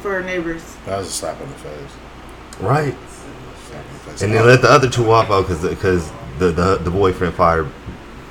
[0.01, 0.63] for our neighbors.
[0.85, 1.91] That was a slap in the face.
[2.59, 2.95] right?
[3.67, 4.21] Slap in the face.
[4.21, 7.69] And then let the other two off because because the, the the boyfriend fired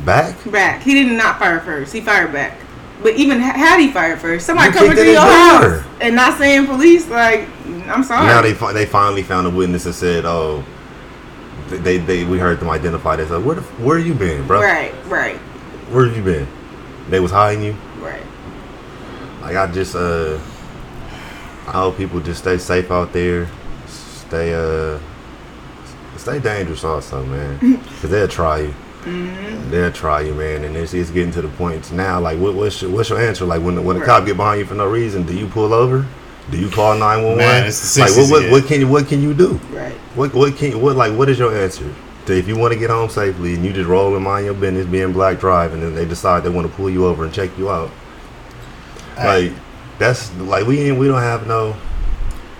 [0.05, 0.51] back.
[0.51, 0.83] Back.
[0.83, 1.93] He did not fire first.
[1.93, 2.59] He fired back.
[3.03, 6.39] But even ha- had he fired first, somebody You coming to your house and not
[6.39, 7.49] saying police, like,
[7.89, 8.27] I'm sorry.
[8.27, 10.63] Now they fi- they finally found a witness and said, "Oh,
[11.69, 13.31] they they, we heard them identify this.
[13.31, 14.61] Like, where the, where you been, bro?
[14.61, 15.37] Right, right,
[15.91, 16.47] Where have you been?
[17.11, 17.77] They was hiding you.
[18.01, 18.23] right.
[19.41, 20.39] Like I just uh,
[21.67, 23.49] I hope people just stay safe out there.
[23.89, 25.01] Stay uh,
[26.17, 27.59] stay dangerous also, man.
[28.01, 28.75] Cause they'll try you.
[29.03, 29.71] Mm-hmm.
[29.71, 30.65] They'll try you, man.
[30.65, 32.21] And it's, it's getting to the point now.
[32.21, 33.45] Like, what, what's your what's your answer?
[33.45, 34.09] Like when the, when the Right.
[34.09, 36.07] cop get behind you for no reason, do you pull over?
[36.51, 37.39] Do you call nine one one?
[37.39, 39.61] Man, it's the Like what, what, what can you what can you do?
[39.73, 39.95] Right.
[40.15, 41.93] What what can what like what is your answer?
[42.27, 44.55] To if you want to get home safely and you just roll and mind your
[44.55, 47.33] business, being black drive, and then they decide they want to pull you over and
[47.35, 47.91] check you out.
[49.17, 49.53] Like
[49.99, 51.77] that's like we ain't we don't have no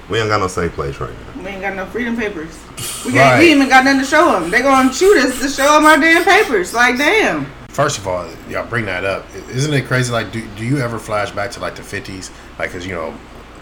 [0.09, 1.43] we ain't got no safe place right now.
[1.43, 2.59] We ain't got no freedom papers.
[3.05, 3.19] We, Right.
[3.19, 4.51] got, we even got nothing to show them.
[4.51, 6.75] They gonna shoot us to show them our damn papers.
[6.75, 7.47] Like, damn.
[7.69, 9.27] First of all, y'all bring that up.
[9.51, 10.13] Isn't it crazy?
[10.13, 12.31] Like, do, do you ever flash back to like the fifties?
[12.59, 13.15] Like, cause you know,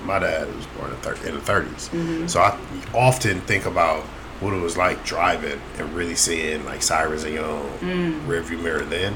[0.04, 2.26] my dad was born in, the 30s mm-hmm.
[2.26, 2.58] so I
[2.94, 4.02] often think about
[4.40, 8.26] what it was like driving and really seeing like sirens in your own mm.
[8.26, 8.84] rearview mirror.
[8.84, 9.14] Then,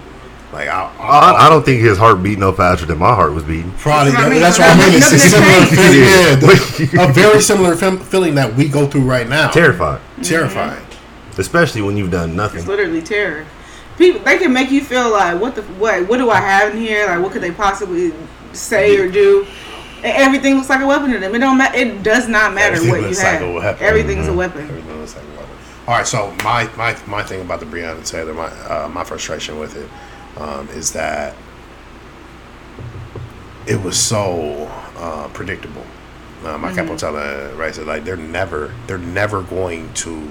[0.54, 3.44] like, I, I, I don't think his heart beat no faster than my heart was
[3.44, 3.70] beating.
[3.72, 4.40] Probably That's what I mean.
[4.40, 4.96] that's what I mean.
[4.96, 5.98] It's a similar feeling.
[6.00, 9.50] Yeah, the- a very similar fem- feeling that we go through right now.
[9.50, 10.82] Terrified, terrified,
[11.38, 12.60] especially when you've done nothing.
[12.60, 13.46] It's literally terror.
[13.98, 16.78] People, they can make you feel like, what the, what, what do I have in
[16.80, 17.06] here?
[17.06, 18.12] Like, what could they possibly
[18.52, 19.46] say or do?
[19.98, 21.34] And everything looks like a weapon to them.
[21.34, 21.76] It don't matter.
[21.78, 23.42] It does not matter Everything what you looks like have.
[23.48, 23.82] a weapon.
[23.84, 24.62] Everything's a weapon.
[24.68, 25.40] Everything looks like a weapon.
[25.86, 29.58] All right, so my my my thing about the Breonna Taylor, my uh, my frustration
[29.58, 29.88] with it,
[30.36, 31.34] um, is that
[33.66, 34.66] it was so
[34.96, 35.84] uh, predictable.
[36.44, 40.28] Um, I kept on telling right, so like they're never they're never going to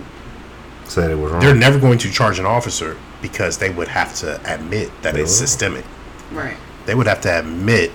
[0.86, 1.42] Said it was wrong.
[1.42, 5.32] they're never going to charge an officer because they would have to admit that it's
[5.32, 5.86] systemic.
[6.32, 6.58] Right.
[6.86, 7.92] They would have to admit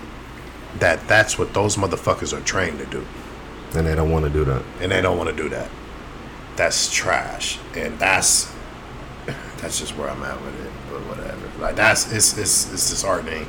[0.80, 3.06] that that's what those motherfuckers are trained to do.
[3.76, 4.62] and they don't want to do that.
[4.80, 5.70] and they don't want to do that.
[6.56, 8.52] That's trash, and that's
[9.58, 10.67] that's just where I'm at with it.
[11.58, 13.46] Like that's it's it's it's disheartening.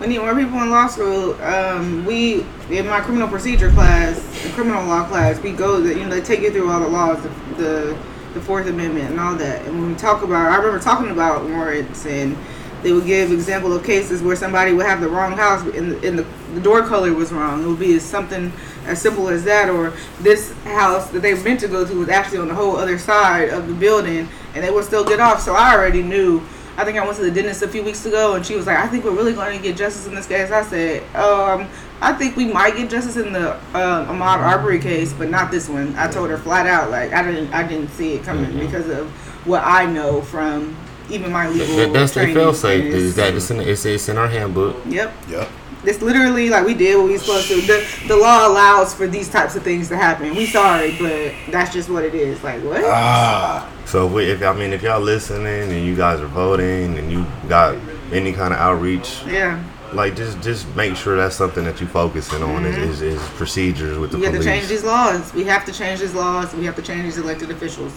[0.00, 1.40] We need more people in law school.
[1.42, 6.04] Um, we in my criminal procedure class, the criminal law class, we go that you
[6.04, 7.98] know they take you through all the laws, the, the
[8.34, 9.64] the Fourth Amendment and all that.
[9.64, 12.36] And when we talk about, I remember talking about warrants, and
[12.82, 16.06] they would give example of cases where somebody would have the wrong house and the,
[16.06, 17.62] and the, the door color was wrong.
[17.62, 18.52] It would be something
[18.84, 22.38] as simple as that, or this house that they meant to go to was actually
[22.38, 25.40] on the whole other side of the building, and they would still get off.
[25.40, 26.42] So I already knew.
[26.78, 28.76] I think I went to the dentist a few weeks ago, and she was like,
[28.76, 31.68] "I think we're really going to get justice in this case." I said, "Um,
[32.02, 35.68] I think we might get justice in the uh, Ahmaud Arbery case, but not this
[35.68, 38.60] one." I told her flat out, like I didn't, I didn't see it coming Mm-hmm.
[38.66, 39.08] because of
[39.46, 40.76] what I know from
[41.08, 41.76] even my legal.
[41.76, 42.42] That, that's their training.
[42.42, 42.84] fail safe.
[42.84, 44.76] And Is that it's in it's, it's in our handbook.
[44.86, 45.14] Yep.
[45.30, 45.48] Yep.
[45.86, 47.60] It's literally like we did what we supposed to.
[47.60, 50.34] The, the law allows for these types of things to happen.
[50.34, 52.42] We sorry, but that's just what it is.
[52.42, 52.82] Like what?
[52.84, 56.98] Ah, So if, we, if I mean if y'all listening and you guys are voting
[56.98, 57.76] and you got
[58.12, 59.62] any kind of outreach, yeah.
[59.92, 63.98] like just just make sure that's something that you focusing on is, is, is procedures
[63.98, 65.32] with the We have to change these laws.
[65.34, 66.52] We have to change these laws.
[66.54, 67.92] We have to change these elected officials.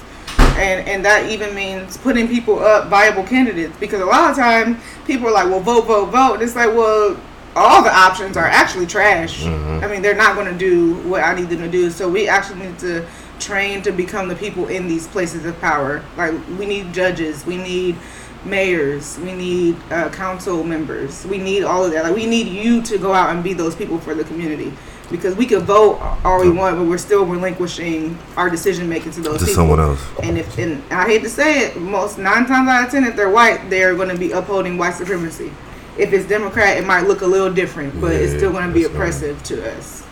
[0.58, 4.80] And and that even means putting people up viable candidates because a lot of time
[5.06, 6.34] people are like, well, vote, vote, vote.
[6.36, 7.18] And it's like, well,
[7.56, 9.46] all the options are actually trash.
[9.46, 11.90] I mean, they're not going to do what I need them to do.
[11.90, 13.06] So we actually need to
[13.40, 16.04] train to become the people in these places of power.
[16.18, 17.46] Like we need judges.
[17.46, 17.96] We need
[18.46, 19.18] mayors.
[19.20, 21.26] We need uh, council members.
[21.26, 22.04] We need all of that.
[22.04, 24.74] Like we need you to go out and be those people for the community.
[25.12, 29.22] Because we could vote all we want, but we're still relinquishing our decision making to
[29.22, 29.56] those to people.
[29.56, 30.06] someone else.
[30.22, 33.16] And if and I hate to say it, most nine times out of ten, if
[33.16, 35.52] they're white, they're going to be upholding white supremacy.
[36.00, 38.84] If it's Democrat, it might look a little different, but it's still going to be
[38.84, 39.02] that's right.
[39.02, 40.04] oppressive to us.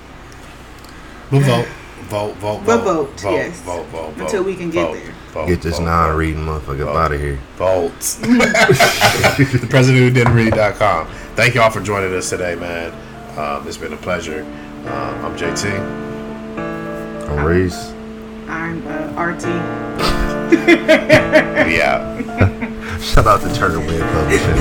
[1.32, 1.68] but vote.
[2.08, 3.60] Vote, vote, But vote, vote, vote, yes.
[3.62, 4.24] vote, vote, vote.
[4.24, 5.14] Until we can get vote, there.
[5.34, 6.96] vote, Get this non-reading motherfucker Vote.
[6.96, 7.38] out of here.
[7.58, 8.16] Votes.
[8.16, 11.08] the president who didn't read.com.
[11.36, 12.94] Thank y'all for joining us today, man.
[13.38, 14.44] Um, it's been a pleasure.
[14.86, 15.70] Um, I'm JT.
[17.30, 17.92] I'm Reese.
[18.48, 19.46] I'm uh, RT.
[21.68, 22.68] We out.
[23.02, 24.58] Shout out to Turner Wind Publishing.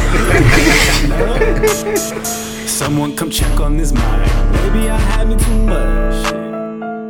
[2.66, 3.92] Someone come check on this.
[3.92, 6.34] Maybe I had me too much.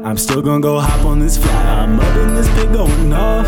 [0.06, 1.50] I'm still gonna go hop on this fly.
[1.52, 3.46] I'm up in this pig going off.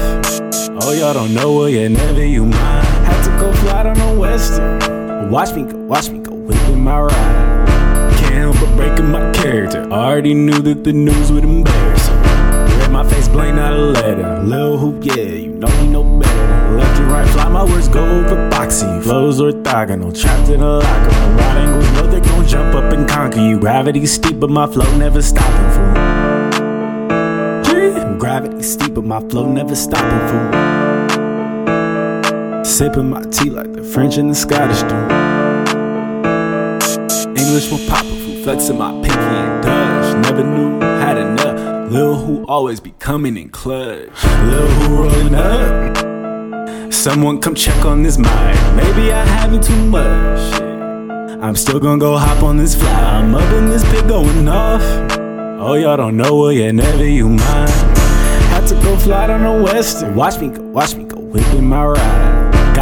[0.83, 2.87] Oh, y'all don't know, well, yeah, never you mind.
[3.07, 5.31] Had to go fly down the western.
[5.31, 8.17] Watch me go, watch me go, whipping my ride.
[8.19, 9.89] Can't help but breaking my character.
[9.93, 11.98] Already knew that the news would embarrass
[13.41, 13.57] him.
[13.57, 14.43] Read my face, a letter.
[14.43, 16.77] Lil Hoop, yeah, you know me no better.
[16.77, 19.03] Left and right, fly my words go over boxy.
[19.03, 21.11] Flows orthogonal, trapped in a locker.
[21.37, 23.59] Wide angles know they gon' jump up and conquer you.
[23.59, 25.95] Gravity's steep, but my flow never stopping, fool.
[27.73, 30.53] Yeah, Gravity's steep, but my flow never stopping, fool.
[32.65, 34.97] Sipping my tea like the French and the Scottish do.
[37.41, 40.15] English will pop a fool, flexing my pinky and Dutch.
[40.27, 40.88] Never knew.
[41.91, 44.25] Lil who always be coming in clutch.
[44.45, 46.93] Lil who rolling up.
[46.93, 48.77] Someone come check on this mind.
[48.77, 50.61] Maybe I me too much.
[51.43, 52.91] I'm still gonna go hop on this fly.
[52.91, 54.83] I'm up in this pig going off.
[55.61, 57.71] Oh, y'all don't know, well, yeah, never you mind.
[58.51, 60.15] Had to go fly down the western.
[60.15, 62.28] Watch me go, watch me go, whipping my ride.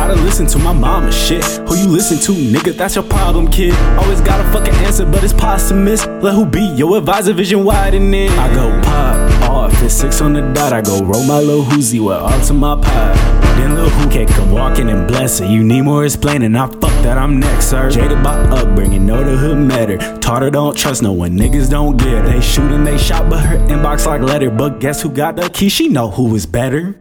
[0.07, 1.43] I gotta listen to my mama shit.
[1.69, 2.77] Who you listen to, nigga?
[2.77, 3.75] That's your problem, kid.
[3.99, 6.07] Always got a fucking answer, but it's posthumous.
[6.07, 8.31] Let who be your advisor, vision widening.
[8.31, 10.73] I go pop off, it's six on the dot.
[10.73, 13.15] I go roll my little hoozy with all to my pie.
[13.57, 15.45] Then Lil Who can't come walking and bless her.
[15.45, 16.55] You need more explaining.
[16.55, 17.91] I fuck that, I'm next, sir.
[17.91, 19.99] Jaded by upbringing, know the hood matter.
[20.19, 22.23] Taught her don't trust no one, niggas don't get her.
[22.23, 24.51] They shoot and they shot, but her inbox like letter.
[24.51, 25.69] But guess who got the key?
[25.69, 26.95] She know who is better.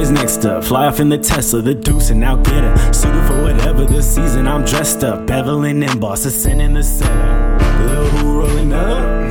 [0.00, 0.64] Always next up?
[0.64, 2.90] Fly off in the Tesla, the deuce, and now get her.
[2.90, 5.26] Suited for whatever this season, I'm dressed up.
[5.26, 7.60] Beveling and boss, ascending the setup.
[7.80, 9.30] Lil who rolling up?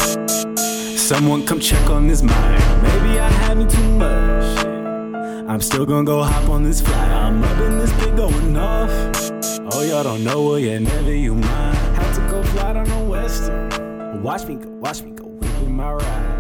[0.96, 2.84] Someone come check on this mind.
[2.84, 4.66] Maybe I me too much.
[5.50, 6.94] I'm still gonna go hop on this fly.
[6.94, 8.92] I'm in this pig going off.
[9.74, 11.78] Oh, y'all don't know, well, yeah, never you mind.
[11.98, 14.22] Had to go fly down the western.
[14.22, 16.39] Watch me go, watch me go, whipping my ride.